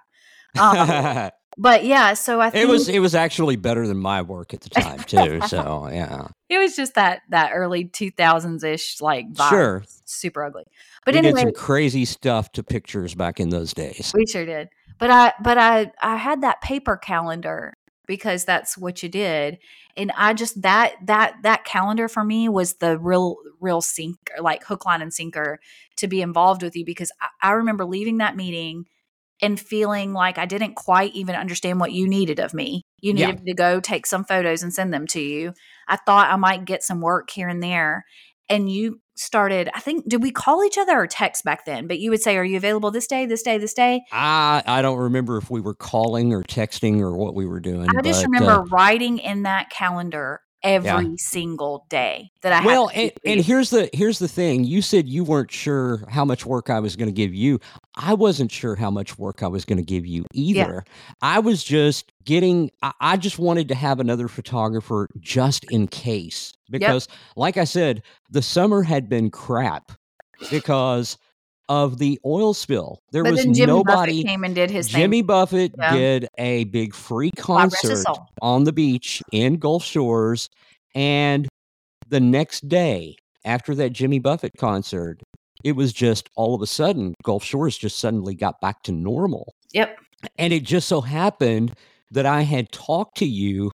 Um, 0.59 1.31
but 1.57 1.85
yeah, 1.85 2.13
so 2.13 2.41
I 2.41 2.49
think 2.49 2.63
it 2.63 2.71
was 2.71 2.89
it 2.89 2.99
was 2.99 3.15
actually 3.15 3.55
better 3.55 3.87
than 3.87 3.97
my 3.97 4.21
work 4.21 4.53
at 4.53 4.61
the 4.61 4.69
time 4.69 4.99
too. 4.99 5.41
So 5.47 5.89
yeah, 5.91 6.27
it 6.49 6.57
was 6.57 6.75
just 6.75 6.95
that 6.95 7.21
that 7.29 7.51
early 7.53 7.85
two 7.85 8.11
thousands 8.11 8.63
ish 8.63 9.01
like 9.01 9.31
vibe. 9.31 9.49
Sure. 9.49 9.83
super 10.05 10.43
ugly. 10.43 10.63
But 11.05 11.15
we 11.15 11.19
anyway, 11.19 11.45
did 11.45 11.55
some 11.55 11.63
crazy 11.65 12.05
stuff 12.05 12.51
to 12.53 12.63
pictures 12.63 13.15
back 13.15 13.39
in 13.39 13.49
those 13.49 13.73
days. 13.73 14.11
We 14.15 14.25
sure 14.25 14.45
did. 14.45 14.69
But 14.99 15.11
I 15.11 15.33
but 15.41 15.57
I 15.57 15.91
I 16.01 16.15
had 16.15 16.41
that 16.41 16.61
paper 16.61 16.97
calendar 16.97 17.75
because 18.05 18.45
that's 18.45 18.77
what 18.77 19.01
you 19.03 19.09
did. 19.09 19.59
And 19.95 20.11
I 20.17 20.33
just 20.33 20.61
that 20.61 20.95
that 21.05 21.35
that 21.43 21.65
calendar 21.65 22.07
for 22.07 22.23
me 22.23 22.49
was 22.49 22.75
the 22.75 22.97
real 22.97 23.37
real 23.59 23.81
sink 23.81 24.17
like 24.39 24.63
hook 24.65 24.85
line 24.85 25.01
and 25.01 25.13
sinker 25.13 25.59
to 25.97 26.07
be 26.07 26.21
involved 26.21 26.63
with 26.63 26.75
you 26.75 26.85
because 26.85 27.11
I, 27.21 27.49
I 27.49 27.51
remember 27.51 27.85
leaving 27.85 28.17
that 28.17 28.35
meeting 28.35 28.85
and 29.43 29.59
feeling 29.59 30.13
like 30.13 30.37
I 30.37 30.45
didn't 30.45 30.75
quite 30.75 31.13
even 31.13 31.35
understand 31.35 31.79
what 31.79 31.91
you 31.91 32.07
needed 32.07 32.39
of 32.39 32.53
me. 32.53 32.81
You 33.01 33.13
Yeah. 33.13 33.27
needed 33.27 33.43
me 33.43 33.51
to 33.51 33.55
go 33.55 33.79
take 33.79 34.05
some 34.07 34.23
photos 34.23 34.63
and 34.63 34.73
send 34.73 34.93
them 34.93 35.05
to 35.07 35.19
you. 35.21 35.53
I 35.87 35.97
thought 35.97 36.31
I 36.31 36.35
might 36.37 36.65
get 36.65 36.81
some 36.83 37.01
work 37.01 37.29
here 37.29 37.49
and 37.49 37.61
there. 37.61 38.05
And 38.49 38.71
you 38.71 38.99
started, 39.15 39.69
I 39.73 39.79
think, 39.79 40.07
did 40.09 40.23
we 40.23 40.31
call 40.31 40.63
each 40.63 40.77
other 40.77 40.99
or 40.99 41.07
text 41.07 41.43
back 41.43 41.65
then? 41.65 41.87
But 41.87 41.99
you 41.99 42.09
would 42.09 42.21
say, 42.21 42.37
Are 42.37 42.43
you 42.43 42.57
available 42.57 42.91
this 42.91 43.07
day, 43.07 43.25
this 43.25 43.43
day, 43.43 43.57
this 43.57 43.73
day? 43.73 44.01
I 44.11 44.63
I 44.65 44.81
don't 44.81 44.97
remember 44.97 45.37
if 45.37 45.49
we 45.49 45.61
were 45.61 45.75
calling 45.75 46.33
or 46.33 46.43
texting 46.43 46.99
or 46.99 47.15
what 47.15 47.35
we 47.35 47.45
were 47.45 47.59
doing. 47.59 47.89
I 47.89 48.01
just 48.01 48.23
but, 48.23 48.31
remember 48.31 48.61
uh, 48.61 48.65
writing 48.71 49.19
in 49.19 49.43
that 49.43 49.69
calendar 49.69 50.41
every 50.63 51.17
single 51.17 51.85
day 51.89 52.31
that 52.41 52.53
I 52.53 52.57
had. 52.57 52.65
well, 52.65 52.89
and, 52.93 53.11
and 53.25 53.41
here's 53.41 53.69
the 53.69 53.89
here's 53.93 54.19
the 54.19 54.27
thing. 54.27 54.63
You 54.63 54.81
said 54.81 55.07
you 55.07 55.23
weren't 55.23 55.51
sure 55.51 56.03
how 56.09 56.25
much 56.25 56.45
work 56.45 56.69
I 56.69 56.79
was 56.79 56.95
going 56.95 57.09
to 57.09 57.13
give 57.13 57.33
you. 57.33 57.59
I 57.95 58.13
wasn't 58.13 58.51
sure 58.51 58.75
how 58.75 58.89
much 58.89 59.19
work 59.19 59.43
I 59.43 59.47
was 59.47 59.65
going 59.65 59.77
to 59.77 59.83
give 59.83 60.05
you 60.05 60.25
either. 60.33 60.83
I 61.21 61.39
was 61.39 61.63
just 61.63 62.11
getting. 62.23 62.71
I, 62.81 62.93
I 62.99 63.17
just 63.17 63.39
wanted 63.39 63.67
to 63.69 63.75
have 63.75 63.99
another 63.99 64.27
photographer 64.27 65.09
just 65.19 65.65
in 65.71 65.87
case 65.87 66.53
because, 66.69 67.07
like 67.35 67.57
I 67.57 67.65
said, 67.65 68.01
the 68.29 68.41
summer 68.41 68.83
had 68.83 69.09
been 69.09 69.29
crap 69.29 69.91
because 70.49 71.17
of 71.69 71.97
the 71.97 72.19
oil 72.25 72.53
spill. 72.53 72.99
There 73.11 73.23
but 73.23 73.33
was 73.33 73.45
nobody. 73.45 74.11
Buffett 74.23 74.25
came 74.25 74.43
and 74.43 74.55
did 74.55 74.69
his 74.69 74.87
Jimmy 74.87 75.19
thing. 75.19 75.27
Buffett 75.27 75.73
Yeah. 75.77 75.93
did 75.95 76.27
a 76.37 76.65
big 76.65 76.93
free 76.93 77.31
God 77.35 77.71
rest 77.71 77.81
his 77.81 78.03
concert 78.03 78.23
on 78.41 78.63
the 78.65 78.73
beach 78.73 79.21
in 79.31 79.57
Gulf 79.57 79.83
Shores. 79.83 80.49
And 80.95 81.47
the 82.09 82.19
next 82.19 82.67
day, 82.67 83.15
after 83.45 83.73
that 83.75 83.91
Jimmy 83.91 84.19
Buffett 84.19 84.51
concert, 84.57 85.21
it 85.63 85.73
was 85.73 85.93
just 85.93 86.29
all 86.35 86.53
of 86.53 86.61
a 86.61 86.67
sudden, 86.67 87.13
Gulf 87.23 87.43
Shores 87.43 87.77
just 87.77 87.97
suddenly 87.97 88.35
got 88.35 88.59
back 88.61 88.83
to 88.83 88.91
normal. 88.91 89.53
Yep. 89.71 89.97
And 90.37 90.53
it 90.53 90.63
just 90.63 90.87
so 90.87 91.01
happened 91.01 91.73
that 92.11 92.25
I 92.25 92.41
had 92.41 92.71
talked 92.71 93.17
to 93.17 93.25
you. 93.25 93.71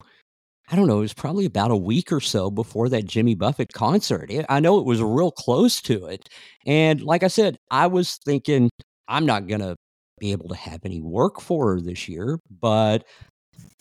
I 0.70 0.76
don't 0.76 0.86
know, 0.86 0.98
it 0.98 1.02
was 1.02 1.14
probably 1.14 1.46
about 1.46 1.70
a 1.70 1.76
week 1.76 2.12
or 2.12 2.20
so 2.20 2.50
before 2.50 2.88
that 2.90 3.06
Jimmy 3.06 3.34
Buffett 3.34 3.72
concert. 3.72 4.30
It- 4.30 4.46
I 4.48 4.60
know 4.60 4.78
it 4.78 4.84
was 4.84 5.00
real 5.02 5.30
close 5.30 5.80
to 5.82 6.06
it. 6.06 6.28
And 6.66 7.00
like 7.00 7.22
I 7.22 7.28
said, 7.28 7.56
I 7.70 7.86
was 7.86 8.16
thinking, 8.24 8.68
I'm 9.08 9.24
not 9.24 9.46
going 9.46 9.60
to 9.60 9.76
be 10.20 10.32
able 10.32 10.48
to 10.48 10.56
have 10.56 10.80
any 10.84 11.00
work 11.00 11.40
for 11.40 11.74
her 11.74 11.80
this 11.80 12.08
year, 12.08 12.38
but 12.60 13.04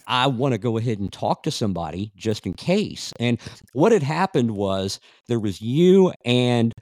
I 0.06 0.28
want 0.28 0.52
to 0.52 0.58
go 0.58 0.78
ahead 0.78 0.98
and 0.98 1.12
talk 1.12 1.42
to 1.42 1.50
somebody 1.50 2.12
just 2.16 2.46
in 2.46 2.54
case. 2.54 3.12
And 3.20 3.38
what 3.74 3.92
had 3.92 4.02
happened 4.02 4.52
was 4.52 4.98
there 5.26 5.40
was 5.40 5.60
you 5.60 6.12
and 6.24 6.72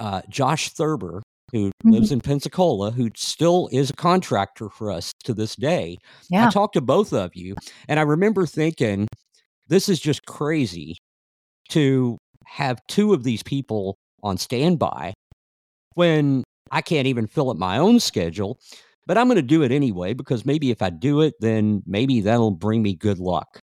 uh, 0.00 0.22
Josh 0.28 0.70
Thurber, 0.70 1.22
who 1.52 1.70
lives 1.84 2.10
in 2.10 2.20
Pensacola, 2.20 2.90
who 2.90 3.10
still 3.14 3.68
is 3.70 3.90
a 3.90 3.94
contractor 3.94 4.68
for 4.68 4.90
us 4.90 5.12
to 5.24 5.34
this 5.34 5.54
day. 5.54 5.98
Yeah. 6.30 6.48
I 6.48 6.50
talked 6.50 6.74
to 6.74 6.80
both 6.80 7.12
of 7.12 7.36
you, 7.36 7.54
and 7.86 8.00
I 8.00 8.02
remember 8.02 8.46
thinking, 8.46 9.06
this 9.68 9.88
is 9.88 10.00
just 10.00 10.24
crazy 10.26 10.96
to 11.70 12.18
have 12.44 12.80
two 12.88 13.14
of 13.14 13.24
these 13.24 13.42
people 13.42 13.96
on 14.22 14.36
standby 14.36 15.12
when 15.94 16.44
I 16.70 16.80
can't 16.80 17.06
even 17.06 17.26
fill 17.26 17.50
up 17.50 17.56
my 17.56 17.78
own 17.78 18.00
schedule. 18.00 18.58
But 19.06 19.18
I'm 19.18 19.26
going 19.26 19.36
to 19.36 19.42
do 19.42 19.62
it 19.62 19.72
anyway 19.72 20.14
because 20.14 20.46
maybe 20.46 20.70
if 20.70 20.80
I 20.80 20.90
do 20.90 21.22
it, 21.22 21.34
then 21.40 21.82
maybe 21.86 22.20
that'll 22.20 22.52
bring 22.52 22.82
me 22.82 22.94
good 22.94 23.18
luck. 23.18 23.58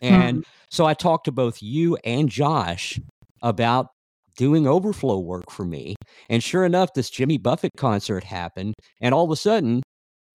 And 0.00 0.38
mm-hmm. 0.38 0.50
so 0.70 0.86
I 0.86 0.94
talked 0.94 1.24
to 1.24 1.32
both 1.32 1.62
you 1.62 1.96
and 2.04 2.28
Josh 2.28 3.00
about 3.42 3.88
doing 4.36 4.66
overflow 4.66 5.18
work 5.18 5.50
for 5.50 5.64
me. 5.64 5.96
And 6.28 6.42
sure 6.42 6.64
enough, 6.64 6.94
this 6.94 7.10
Jimmy 7.10 7.38
Buffett 7.38 7.72
concert 7.76 8.24
happened. 8.24 8.74
And 9.00 9.14
all 9.14 9.24
of 9.24 9.30
a 9.30 9.36
sudden, 9.36 9.82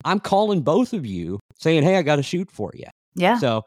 I'm 0.06 0.20
calling 0.20 0.62
both 0.62 0.94
of 0.94 1.06
you 1.06 1.40
saying, 1.58 1.84
Hey, 1.84 1.98
I 1.98 2.02
got 2.02 2.20
a 2.20 2.24
shoot 2.24 2.52
for 2.52 2.72
you. 2.74 2.86
Yeah. 3.16 3.38
So, 3.38 3.64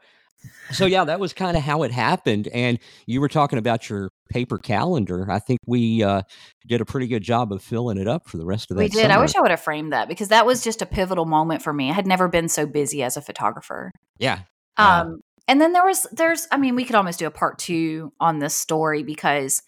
so 0.70 0.86
yeah, 0.86 1.04
that 1.04 1.20
was 1.20 1.32
kind 1.32 1.56
of 1.56 1.62
how 1.62 1.82
it 1.82 1.92
happened. 1.92 2.48
And 2.48 2.78
you 3.06 3.20
were 3.20 3.28
talking 3.28 3.58
about 3.58 3.88
your 3.88 4.10
paper 4.30 4.58
calendar. 4.58 5.30
I 5.30 5.38
think 5.38 5.60
we 5.66 6.02
uh, 6.02 6.22
did 6.66 6.80
a 6.80 6.84
pretty 6.84 7.06
good 7.06 7.22
job 7.22 7.52
of 7.52 7.62
filling 7.62 7.98
it 7.98 8.08
up 8.08 8.28
for 8.28 8.38
the 8.38 8.46
rest 8.46 8.70
of 8.70 8.76
that. 8.76 8.82
we 8.82 8.88
did. 8.88 9.10
I 9.10 9.20
wish 9.20 9.34
I 9.36 9.40
would 9.40 9.50
have 9.50 9.60
framed 9.60 9.92
that 9.92 10.08
because 10.08 10.28
that 10.28 10.46
was 10.46 10.64
just 10.64 10.82
a 10.82 10.86
pivotal 10.86 11.26
moment 11.26 11.62
for 11.62 11.72
me. 11.72 11.90
I 11.90 11.94
had 11.94 12.06
never 12.06 12.28
been 12.28 12.48
so 12.48 12.66
busy 12.66 13.02
as 13.02 13.16
a 13.16 13.22
photographer. 13.22 13.90
Yeah. 14.18 14.40
Yeah. 14.78 15.00
Um, 15.00 15.20
and 15.48 15.60
then 15.60 15.72
there 15.72 15.84
was 15.84 16.06
there's 16.12 16.46
I 16.50 16.56
mean 16.56 16.76
we 16.76 16.84
could 16.84 16.94
almost 16.94 17.18
do 17.18 17.26
a 17.26 17.30
part 17.30 17.58
two 17.58 18.12
on 18.20 18.38
this 18.38 18.56
story 18.56 19.02
because 19.02 19.62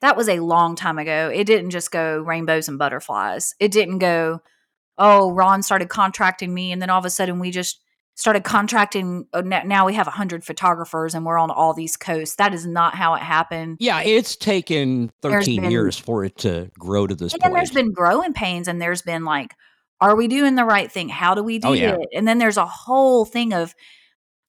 that 0.00 0.16
was 0.16 0.28
a 0.28 0.40
long 0.40 0.76
time 0.76 0.98
ago. 0.98 1.30
It 1.32 1.44
didn't 1.44 1.70
just 1.70 1.90
go 1.90 2.20
rainbows 2.20 2.68
and 2.68 2.78
butterflies. 2.78 3.54
It 3.60 3.70
didn't 3.70 3.98
go, 3.98 4.40
oh, 4.98 5.32
Ron 5.32 5.62
started 5.62 5.88
contracting 5.88 6.52
me, 6.52 6.72
and 6.72 6.80
then 6.80 6.90
all 6.90 6.98
of 6.98 7.04
a 7.04 7.10
sudden 7.10 7.38
we 7.38 7.50
just 7.50 7.80
started 8.14 8.44
contracting. 8.44 9.26
oh, 9.32 9.40
Now 9.40 9.86
we 9.86 9.94
have 9.94 10.06
a 10.06 10.10
hundred 10.10 10.44
photographers 10.44 11.14
and 11.14 11.24
we're 11.24 11.38
on 11.38 11.50
all 11.50 11.72
these 11.72 11.96
coasts. 11.96 12.36
That 12.36 12.52
is 12.52 12.66
not 12.66 12.94
how 12.94 13.14
it 13.14 13.22
happened. 13.22 13.78
Yeah, 13.80 14.02
it's 14.02 14.36
taken 14.36 15.10
13 15.22 15.62
been- 15.62 15.70
years 15.70 15.96
for 15.98 16.24
it 16.24 16.36
to 16.38 16.70
grow 16.78 17.06
to 17.06 17.14
this 17.14 17.32
And 17.32 17.42
point. 17.42 17.54
there's 17.54 17.70
been 17.72 17.92
growing 17.92 18.32
pains, 18.34 18.68
and 18.68 18.80
there's 18.80 19.02
been 19.02 19.24
like, 19.24 19.54
are 20.02 20.16
we 20.16 20.28
doing 20.28 20.54
the 20.54 20.64
right 20.64 20.90
thing? 20.90 21.08
How 21.08 21.34
do 21.34 21.42
we 21.42 21.58
do 21.58 21.68
Oh, 21.68 21.72
yeah. 21.72 21.96
it? 21.96 22.08
And 22.14 22.26
then 22.28 22.38
there's 22.38 22.56
a 22.56 22.66
whole 22.66 23.24
thing 23.24 23.52
of 23.52 23.74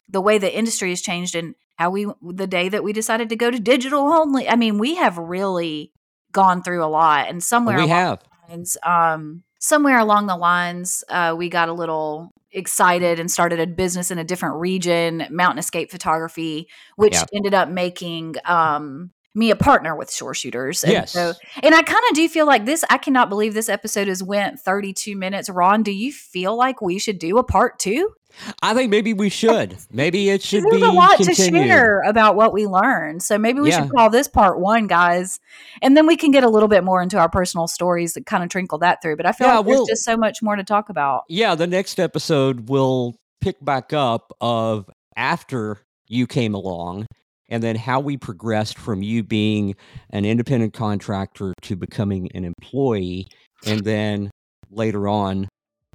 the 0.10 0.22
way 0.22 0.38
the 0.38 0.54
industry 0.54 0.90
has 0.90 1.02
changed 1.02 1.36
and 1.36 1.56
how 1.78 1.90
we, 1.90 2.06
the 2.22 2.48
day 2.48 2.68
that 2.70 2.84
we 2.84 2.94
decided 2.94 3.30
to 3.30 3.36
go 3.36 3.50
to 3.50 3.60
digital 3.60 4.02
only. 4.12 4.48
I 4.50 4.56
mean, 4.56 4.78
we 4.78 4.96
have 4.96 5.18
really 5.18 5.92
gone 6.32 6.62
through 6.64 6.84
a 6.84 6.88
lot, 6.88 7.28
and 7.30 7.42
somewhere 7.44 7.78
we 7.78 7.84
along 7.84 7.90
have. 7.98 8.20
the 8.20 8.52
lines, 8.54 8.78
um, 8.84 9.44
somewhere 9.60 9.98
along 10.00 10.28
the 10.28 10.36
lines, 10.38 11.04
uh, 11.10 11.34
we 11.38 11.50
got 11.50 11.70
a 11.70 11.74
little 11.74 12.32
excited 12.52 13.20
and 13.20 13.30
started 13.32 13.60
a 13.60 13.68
business 13.68 14.12
in 14.12 14.18
a 14.18 14.24
different 14.24 14.56
region, 14.56 15.26
Mountain 15.30 15.60
Escape 15.60 15.92
Photography, 15.92 16.68
which 16.96 17.14
Yeah. 17.14 17.26
ended 17.34 17.54
up 17.54 17.70
making 17.70 18.36
um, 18.46 19.12
me 19.34 19.52
a 19.52 19.56
partner 19.56 19.96
with 19.96 20.12
Shore 20.12 20.34
Shooters. 20.34 20.84
And 20.84 20.92
Yes. 20.94 21.12
so 21.14 21.34
and 21.64 21.74
I 21.74 21.82
kind 21.82 22.04
of 22.10 22.16
do 22.16 22.28
feel 22.28 22.46
like 22.46 22.66
this. 22.66 22.84
I 22.90 22.98
cannot 22.98 23.30
believe 23.30 23.54
this 23.54 23.70
episode 23.70 24.08
has 24.08 24.22
went 24.22 24.60
32 24.60 25.16
minutes. 25.16 25.50
Ron, 25.50 25.84
do 25.84 25.92
you 25.92 26.12
feel 26.12 26.56
like 26.58 26.82
we 26.82 27.00
should 27.00 27.20
do 27.20 27.38
a 27.38 27.44
part 27.44 27.80
two? 27.80 28.10
I 28.62 28.74
think 28.74 28.90
maybe 28.90 29.14
we 29.14 29.30
should. 29.30 29.78
Maybe 29.92 30.30
it 30.30 30.42
should 30.42 30.64
There's 30.64 30.82
be 30.82 30.88
a 30.88 30.92
lot 30.92 31.18
continued. 31.18 31.62
to 31.64 31.68
share 31.68 32.02
about 32.02 32.36
what 32.36 32.54
we 32.54 32.66
learned. 32.68 33.24
So 33.24 33.38
maybe 33.38 33.60
we 33.62 33.70
Yeah. 33.70 33.84
should 33.84 33.92
call 33.92 34.10
this 34.10 34.28
part 34.28 34.60
one, 34.60 34.88
guys. 34.88 35.40
And 35.82 35.96
then 35.98 36.08
we 36.08 36.16
can 36.18 36.32
get 36.32 36.44
a 36.44 36.50
little 36.50 36.70
bit 36.70 36.84
more 36.84 37.02
into 37.02 37.18
our 37.18 37.30
personal 37.30 37.68
stories 37.68 38.14
that 38.14 38.26
kind 38.26 38.44
of 38.44 38.50
trinkle 38.50 38.80
that 38.80 39.02
through. 39.02 39.18
But 39.18 39.26
I 39.26 39.32
feel 39.32 39.48
Yeah, 39.48 39.58
like 39.58 39.66
there's 39.66 39.78
we'll- 39.78 39.86
just 39.88 40.04
so 40.04 40.18
much 40.18 40.42
more 40.42 40.56
to 40.56 40.64
talk 40.64 40.90
about. 40.90 41.24
Yeah, 41.30 41.56
the 41.56 41.68
next 41.68 42.00
episode 42.00 42.70
will 42.70 43.16
pick 43.42 43.64
back 43.64 43.94
up 43.94 44.32
of 44.42 44.90
after 45.18 45.78
you 46.08 46.28
came 46.28 46.54
along 46.54 47.06
and 47.50 47.62
then 47.62 47.76
how 47.76 48.00
we 48.00 48.16
progressed 48.18 48.78
from 48.78 49.02
you 49.04 49.24
being 49.24 49.76
an 50.12 50.26
independent 50.26 50.74
contractor 50.74 51.54
to 51.64 51.76
becoming 51.76 52.30
an 52.34 52.46
employee 52.46 53.28
and 53.66 53.84
then 53.84 54.30
later 54.70 55.08
on 55.08 55.48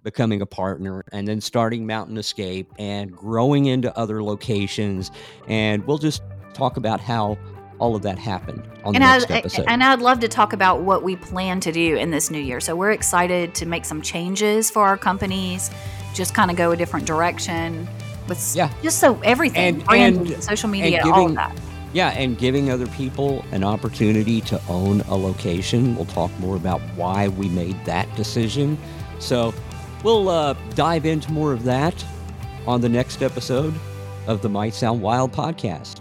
becoming 0.07 0.41
a 0.41 0.47
partner 0.47 1.03
and 1.11 1.27
then 1.27 1.41
starting 1.41 1.85
Mountain 1.85 2.17
Escape 2.17 2.73
and 2.79 3.11
growing 3.15 3.67
into 3.67 3.95
other 3.99 4.23
locations 4.23 5.11
and 5.49 5.85
we'll 5.85 5.99
just 5.99 6.23
talk 6.55 6.77
about 6.77 7.01
how 7.01 7.37
all 7.81 7.97
of 7.97 8.03
that 8.03 8.17
happened 8.17 8.63
on 8.85 8.93
the 8.93 8.99
And, 8.99 9.05
I, 9.05 9.19
next 9.19 9.31
episode. 9.33 9.65
and 9.67 9.83
I'd 9.83 9.99
love 10.01 10.21
to 10.21 10.29
talk 10.29 10.53
about 10.53 10.83
what 10.83 11.03
we 11.03 11.17
plan 11.17 11.59
to 11.59 11.73
do 11.73 11.97
in 11.97 12.13
this 12.13 12.31
new 12.31 12.39
year. 12.39 12.61
So 12.61 12.77
we're 12.77 12.93
excited 12.93 13.53
to 13.57 13.67
make 13.67 13.85
some 13.85 14.01
changes 14.01 14.71
for 14.71 14.85
our 14.87 14.97
companies, 14.97 15.73
just 16.15 16.35
kind 16.35 16.53
of 16.53 16.57
go 16.57 16.71
a 16.71 16.77
different 16.77 17.05
direction 17.05 17.89
with 18.29 18.55
Yeah. 18.55 18.71
just 18.85 19.01
so 19.01 19.19
everything, 19.25 19.75
And- 19.79 19.85
branding, 19.85 20.35
and- 20.35 20.43
social 20.45 20.71
and 20.71 20.81
media, 20.81 21.03
all 21.05 21.27
of 21.27 21.35
that. 21.35 21.53
Yeah, 21.93 22.11
and 22.11 22.39
giving 22.39 22.71
other 22.71 22.87
people 22.87 23.45
an 23.51 23.65
opportunity 23.65 24.41
to 24.43 24.61
own 24.69 25.01
a 25.09 25.17
location. 25.17 25.97
We'll 25.97 26.05
talk 26.07 26.31
more 26.39 26.55
about 26.55 26.81
why 26.95 27.27
we 27.27 27.49
made 27.49 27.77
that 27.87 28.07
decision. 28.15 28.79
So 29.19 29.53
we'll 30.03 30.29
uh, 30.29 30.55
dive 30.75 31.07
into 31.07 31.33
more 31.33 31.53
of 31.53 31.65
that 31.65 32.05
on 32.67 32.81
the 32.81 32.89
next 32.89 33.23
episode 33.23 33.75
of 34.27 34.43
the 34.43 34.49
Might 34.49 34.75
Sound 34.75 35.01
Wild 35.01 35.33
podcast. 35.33 36.01